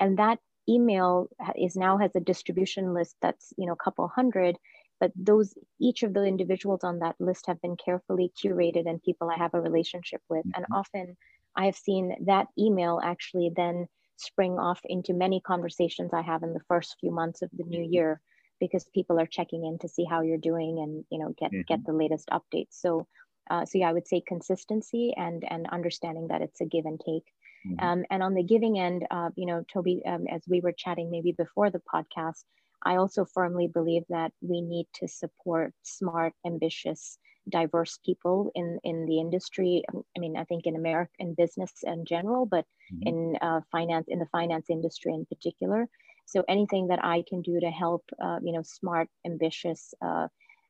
And 0.00 0.18
that 0.18 0.38
email 0.68 1.28
is 1.56 1.76
now 1.76 1.98
has 1.98 2.14
a 2.16 2.20
distribution 2.20 2.92
list 2.92 3.16
that's, 3.22 3.52
you 3.56 3.66
know, 3.66 3.72
a 3.72 3.84
couple 3.84 4.08
hundred 4.08 4.56
but 5.00 5.12
those 5.14 5.54
each 5.80 6.02
of 6.02 6.14
the 6.14 6.24
individuals 6.24 6.82
on 6.82 6.98
that 7.00 7.16
list 7.18 7.46
have 7.46 7.60
been 7.60 7.76
carefully 7.76 8.32
curated 8.42 8.88
and 8.88 9.02
people 9.02 9.30
i 9.30 9.36
have 9.36 9.54
a 9.54 9.60
relationship 9.60 10.20
with 10.28 10.40
mm-hmm. 10.46 10.56
and 10.56 10.66
often 10.72 11.16
i 11.56 11.66
have 11.66 11.76
seen 11.76 12.14
that 12.26 12.46
email 12.58 13.00
actually 13.02 13.50
then 13.54 13.86
spring 14.16 14.58
off 14.58 14.80
into 14.84 15.12
many 15.12 15.40
conversations 15.40 16.12
i 16.12 16.22
have 16.22 16.42
in 16.42 16.52
the 16.52 16.66
first 16.68 16.96
few 17.00 17.10
months 17.10 17.42
of 17.42 17.50
the 17.52 17.64
new 17.64 17.80
mm-hmm. 17.80 17.92
year 17.92 18.20
because 18.60 18.86
people 18.94 19.20
are 19.20 19.26
checking 19.26 19.64
in 19.66 19.78
to 19.78 19.88
see 19.88 20.04
how 20.04 20.22
you're 20.22 20.38
doing 20.38 20.78
and 20.78 21.04
you 21.10 21.18
know 21.18 21.34
get 21.38 21.52
mm-hmm. 21.52 21.62
get 21.68 21.84
the 21.84 21.92
latest 21.92 22.28
updates 22.30 22.80
so 22.80 23.06
uh, 23.50 23.64
so 23.64 23.78
yeah 23.78 23.88
i 23.88 23.92
would 23.92 24.08
say 24.08 24.22
consistency 24.26 25.12
and 25.16 25.44
and 25.48 25.68
understanding 25.70 26.28
that 26.28 26.42
it's 26.42 26.60
a 26.60 26.64
give 26.64 26.86
and 26.86 27.00
take 27.00 27.24
mm-hmm. 27.66 27.84
um, 27.84 28.04
and 28.10 28.22
on 28.22 28.34
the 28.34 28.42
giving 28.42 28.78
end 28.78 29.06
uh, 29.10 29.30
you 29.36 29.46
know 29.46 29.64
toby 29.72 30.02
um, 30.06 30.26
as 30.30 30.42
we 30.48 30.60
were 30.60 30.72
chatting 30.72 31.10
maybe 31.10 31.32
before 31.32 31.70
the 31.70 31.82
podcast 31.92 32.44
I 32.84 32.96
also 32.96 33.24
firmly 33.24 33.68
believe 33.68 34.04
that 34.08 34.32
we 34.40 34.60
need 34.60 34.86
to 34.94 35.08
support 35.08 35.72
smart, 35.82 36.34
ambitious, 36.46 37.18
diverse 37.48 37.98
people 38.04 38.50
in, 38.54 38.78
in 38.84 39.06
the 39.06 39.20
industry. 39.20 39.84
I 39.94 40.20
mean, 40.20 40.36
I 40.36 40.44
think 40.44 40.66
in 40.66 40.76
America, 40.76 41.12
in 41.18 41.34
business 41.34 41.72
in 41.84 42.04
general, 42.04 42.46
but 42.46 42.64
mm-hmm. 42.92 43.08
in 43.08 43.36
uh, 43.40 43.60
finance, 43.70 44.06
in 44.08 44.18
the 44.18 44.26
finance 44.26 44.66
industry 44.70 45.12
in 45.12 45.24
particular. 45.26 45.88
So 46.26 46.44
anything 46.48 46.88
that 46.88 47.04
I 47.04 47.22
can 47.28 47.40
do 47.42 47.60
to 47.60 47.70
help, 47.70 48.04
uh, 48.22 48.38
you 48.42 48.52
know, 48.52 48.62
smart, 48.62 49.08
ambitious 49.24 49.94
uh, 50.02 50.28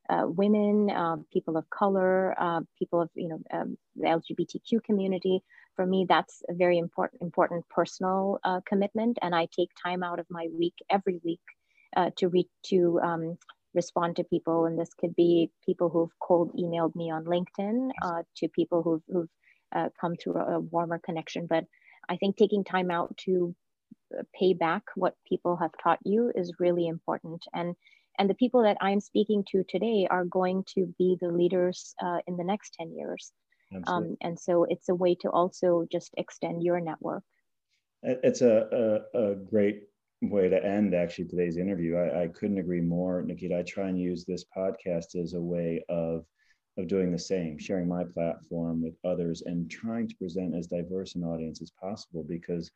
uh 0.09 0.25
women, 0.25 0.89
uh, 0.89 1.17
people 1.33 1.57
of 1.57 1.69
color, 1.69 2.33
uh, 2.39 2.61
people 2.79 3.01
of, 3.01 3.09
you 3.15 3.27
know, 3.27 3.41
um, 3.51 3.77
the 3.95 4.07
LGBTQ 4.07 4.83
community, 4.83 5.41
for 5.75 5.85
me, 5.85 6.05
that's 6.07 6.43
a 6.49 6.53
very 6.53 6.77
important, 6.77 7.21
important 7.21 7.67
personal 7.69 8.39
commitment. 8.67 9.17
And 9.21 9.35
I 9.35 9.47
take 9.55 9.69
time 9.83 10.01
out 10.03 10.19
of 10.19 10.25
my 10.29 10.47
week 10.57 10.73
every 10.89 11.19
week 11.23 11.41
uh, 11.97 12.11
to 12.17 12.29
reach 12.29 12.47
to 12.67 12.99
um, 13.03 13.37
respond 13.73 14.15
to 14.15 14.23
people, 14.23 14.65
and 14.65 14.79
this 14.79 14.93
could 14.93 15.15
be 15.15 15.49
people 15.65 15.89
who've 15.89 16.19
cold 16.19 16.51
emailed 16.53 16.95
me 16.95 17.11
on 17.11 17.25
LinkedIn, 17.25 17.89
uh, 18.01 18.21
to 18.37 18.47
people 18.49 18.81
who've, 18.83 19.01
who've 19.09 19.29
uh, 19.75 19.89
come 19.99 20.15
through 20.15 20.35
a, 20.35 20.59
warmer 20.59 20.99
connection. 20.99 21.47
But 21.47 21.65
I 22.07 22.15
think 22.17 22.37
taking 22.37 22.63
time 22.63 22.91
out 22.91 23.17
to 23.25 23.55
uh, 24.17 24.23
pay 24.39 24.53
back 24.53 24.83
what 24.95 25.15
people 25.27 25.57
have 25.57 25.71
taught 25.83 25.99
you 26.05 26.31
is 26.35 26.53
really 26.59 26.87
important, 26.87 27.43
and 27.53 27.75
and 28.19 28.29
the 28.29 28.35
people 28.35 28.63
that 28.63 28.77
I'm 28.79 28.99
speaking 28.99 29.43
to 29.51 29.63
today 29.67 30.07
are 30.09 30.25
going 30.25 30.63
to 30.75 30.93
be 30.97 31.17
the 31.19 31.29
leaders 31.29 31.93
uh, 32.01 32.19
in 32.27 32.37
the 32.37 32.43
next 32.43 32.75
ten 32.79 32.95
years. 32.95 33.31
Um, 33.85 34.15
and 34.21 34.39
so 34.39 34.65
it's 34.69 34.87
a 34.87 34.95
way 34.95 35.13
to 35.15 35.29
also 35.29 35.85
just 35.91 36.13
extend 36.17 36.63
your 36.63 36.79
network. 36.79 37.23
It's 38.01 38.39
a, 38.39 39.03
a, 39.13 39.31
a 39.31 39.35
great 39.35 39.83
way 40.21 40.49
to 40.49 40.63
end 40.63 40.95
actually 40.95 41.25
today's 41.25 41.57
interview. 41.57 41.95
I, 41.95 42.23
I, 42.23 42.27
couldn't 42.27 42.57
agree 42.57 42.81
more, 42.81 43.21
Nikita. 43.21 43.59
I 43.59 43.63
try 43.63 43.87
and 43.87 43.99
use 43.99 44.25
this 44.25 44.45
podcast 44.55 45.15
as 45.15 45.33
a 45.33 45.41
way 45.41 45.83
of 45.89 46.25
of 46.77 46.87
doing 46.87 47.11
the 47.11 47.19
same, 47.19 47.57
sharing 47.57 47.87
my 47.87 48.03
platform 48.03 48.83
with 48.83 48.93
others 49.03 49.41
and 49.45 49.69
trying 49.69 50.07
to 50.07 50.15
present 50.15 50.55
as 50.55 50.67
diverse 50.67 51.15
an 51.15 51.23
audience 51.23 51.59
as 51.61 51.71
possible 51.71 52.23
because 52.27 52.69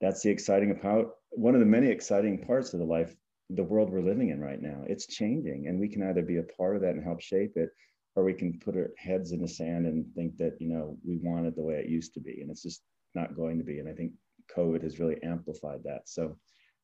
that's 0.00 0.22
the 0.22 0.30
exciting 0.30 0.70
about 0.70 1.14
one 1.30 1.54
of 1.54 1.60
the 1.60 1.66
many 1.66 1.88
exciting 1.88 2.38
parts 2.46 2.72
of 2.72 2.78
the 2.78 2.86
life, 2.86 3.14
the 3.50 3.64
world 3.64 3.90
we're 3.90 4.00
living 4.00 4.28
in 4.28 4.40
right 4.40 4.62
now. 4.62 4.84
It's 4.86 5.08
changing 5.08 5.66
and 5.66 5.80
we 5.80 5.88
can 5.88 6.04
either 6.04 6.22
be 6.22 6.36
a 6.36 6.44
part 6.56 6.76
of 6.76 6.82
that 6.82 6.94
and 6.94 7.02
help 7.02 7.20
shape 7.20 7.56
it, 7.56 7.70
or 8.14 8.22
we 8.22 8.32
can 8.32 8.60
put 8.60 8.76
our 8.76 8.92
heads 8.96 9.32
in 9.32 9.42
the 9.42 9.48
sand 9.48 9.86
and 9.86 10.06
think 10.14 10.36
that, 10.36 10.52
you 10.60 10.68
know, 10.68 10.96
we 11.04 11.18
want 11.20 11.46
it 11.46 11.56
the 11.56 11.62
way 11.62 11.74
it 11.74 11.90
used 11.90 12.14
to 12.14 12.20
be. 12.20 12.42
And 12.42 12.50
it's 12.50 12.62
just 12.62 12.82
not 13.16 13.34
going 13.34 13.58
to 13.58 13.64
be. 13.64 13.80
And 13.80 13.88
I 13.88 13.92
think 13.92 14.12
COVID 14.56 14.82
has 14.82 15.00
really 15.00 15.20
amplified 15.24 15.80
that. 15.84 16.02
So 16.08 16.36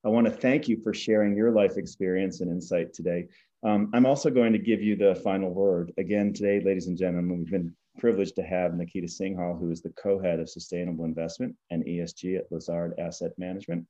I 0.04 0.08
want 0.08 0.26
to 0.26 0.32
thank 0.32 0.68
you 0.68 0.80
for 0.82 0.94
sharing 0.94 1.36
your 1.36 1.50
life 1.50 1.76
experience 1.76 2.40
and 2.40 2.50
insight 2.50 2.94
today. 2.94 3.26
Um, 3.64 3.90
I'm 3.92 4.06
also 4.06 4.30
going 4.30 4.52
to 4.52 4.58
give 4.58 4.80
you 4.80 4.96
the 4.96 5.16
final 5.16 5.50
word. 5.50 5.92
Again, 5.98 6.32
today, 6.32 6.62
ladies 6.64 6.86
and 6.86 6.96
gentlemen, 6.96 7.38
we've 7.38 7.50
been 7.50 7.74
privileged 7.98 8.36
to 8.36 8.42
have 8.42 8.74
Nikita 8.74 9.08
Singhal, 9.08 9.58
who 9.58 9.70
is 9.70 9.82
the 9.82 9.92
co-head 10.00 10.38
of 10.38 10.48
sustainable 10.48 11.04
investment 11.04 11.56
and 11.70 11.84
ESG 11.84 12.38
at 12.38 12.52
Lazard 12.52 12.94
Asset 12.98 13.32
Management 13.38 13.86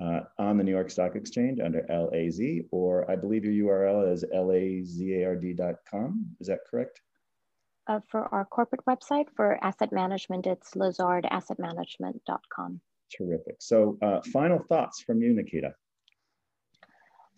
uh, 0.00 0.20
on 0.38 0.56
the 0.56 0.64
New 0.64 0.70
York 0.70 0.90
Stock 0.90 1.16
Exchange 1.16 1.58
under 1.58 1.84
LAZ, 1.88 2.40
or 2.70 3.10
I 3.10 3.16
believe 3.16 3.44
your 3.44 3.68
URL 3.68 4.12
is 4.12 4.24
lazard.com. 4.32 6.26
Is 6.40 6.46
that 6.46 6.60
correct? 6.70 7.00
Uh, 7.88 8.00
for 8.08 8.32
our 8.32 8.44
corporate 8.44 8.84
website 8.86 9.26
for 9.34 9.58
asset 9.64 9.92
management, 9.92 10.46
it's 10.46 10.74
lazardassetmanagement.com. 10.74 12.80
Terrific. 13.16 13.56
So, 13.60 13.98
uh, 14.02 14.20
final 14.32 14.58
thoughts 14.58 15.00
from 15.00 15.22
you, 15.22 15.34
Nikita. 15.34 15.74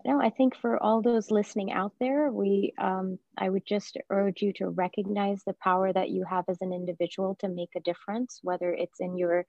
No, 0.04 0.20
I 0.20 0.30
think 0.30 0.56
for 0.56 0.82
all 0.82 1.02
those 1.02 1.30
listening 1.30 1.72
out 1.72 1.92
there, 2.00 2.32
we 2.32 2.72
um, 2.78 3.18
I 3.36 3.50
would 3.50 3.66
just 3.66 3.98
urge 4.08 4.40
you 4.40 4.52
to 4.54 4.70
recognize 4.70 5.42
the 5.44 5.54
power 5.62 5.92
that 5.92 6.08
you 6.08 6.24
have 6.24 6.44
as 6.48 6.58
an 6.62 6.72
individual 6.72 7.36
to 7.40 7.48
make 7.48 7.70
a 7.76 7.80
difference, 7.80 8.40
whether 8.42 8.72
it's 8.72 9.00
in 9.00 9.18
your 9.18 9.44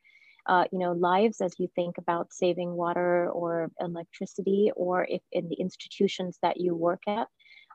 uh, 0.47 0.65
you 0.71 0.79
know 0.79 0.91
lives 0.91 1.39
as 1.39 1.53
you 1.57 1.69
think 1.75 1.97
about 1.97 2.33
saving 2.33 2.73
water 2.73 3.29
or 3.29 3.71
electricity, 3.79 4.71
or 4.75 5.05
if 5.09 5.21
in 5.31 5.47
the 5.47 5.55
institutions 5.55 6.37
that 6.41 6.59
you 6.59 6.75
work 6.75 7.01
at, 7.07 7.27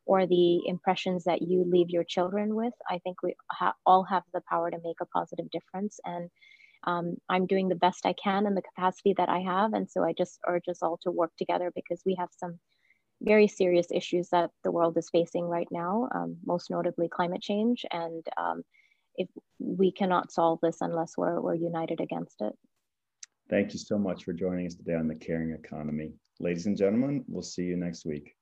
or 0.05 0.27
the 0.27 0.67
impressions 0.67 1.25
that 1.25 1.41
you 1.43 1.65
leave 1.67 1.89
your 1.89 2.05
children 2.05 2.55
with. 2.55 2.75
I 2.91 2.99
think 2.99 3.23
we 3.23 3.35
ha- 3.51 3.75
all 3.87 4.05
have 4.05 4.25
the 4.35 4.43
power 4.51 4.71
to 4.71 4.79
make 4.85 5.01
a 5.01 5.07
positive 5.07 5.51
difference, 5.51 5.99
and 6.05 6.29
um, 6.85 7.17
I'm 7.29 7.47
doing 7.47 7.69
the 7.69 7.75
best 7.75 8.07
I 8.07 8.15
can 8.15 8.47
in 8.47 8.55
the 8.55 8.63
capacity 8.63 9.15
that 9.17 9.29
I 9.29 9.41
have. 9.41 9.73
And 9.73 9.91
so 9.91 10.05
I 10.05 10.13
just 10.13 10.39
urge 10.47 10.69
us 10.69 10.83
all 10.83 10.99
to 11.03 11.11
work 11.11 11.33
together 11.37 11.73
because 11.75 12.03
we 12.05 12.17
have 12.19 12.29
some 12.37 12.59
very 13.23 13.49
serious 13.49 13.87
issues 13.93 14.29
that 14.31 14.51
the 14.63 14.71
world 14.71 14.97
is 14.99 15.09
facing 15.11 15.45
right 15.45 15.69
now, 15.71 16.09
um, 16.15 16.37
most 16.45 16.71
notably 16.71 17.09
climate 17.09 17.43
change. 17.43 17.85
And 17.91 18.25
um, 18.37 18.63
if 19.17 19.29
we 19.59 19.91
cannot 19.91 20.31
solve 20.31 20.59
this 20.63 20.79
unless 20.81 21.17
we're, 21.17 21.41
we're 21.41 21.55
united 21.55 22.01
against 22.01 22.41
it. 22.41 22.53
Thank 23.49 23.73
you 23.73 23.79
so 23.79 23.97
much 23.97 24.25
for 24.25 24.33
joining 24.33 24.67
us 24.67 24.75
today 24.75 24.95
on 24.95 25.09
the 25.09 25.15
Caring 25.15 25.53
Economy. 25.53 26.13
Ladies 26.41 26.67
and 26.67 26.77
gentlemen, 26.77 27.25
we'll 27.29 27.43
see 27.43 27.63
you 27.63 27.77
next 27.77 28.05
week. 28.05 28.37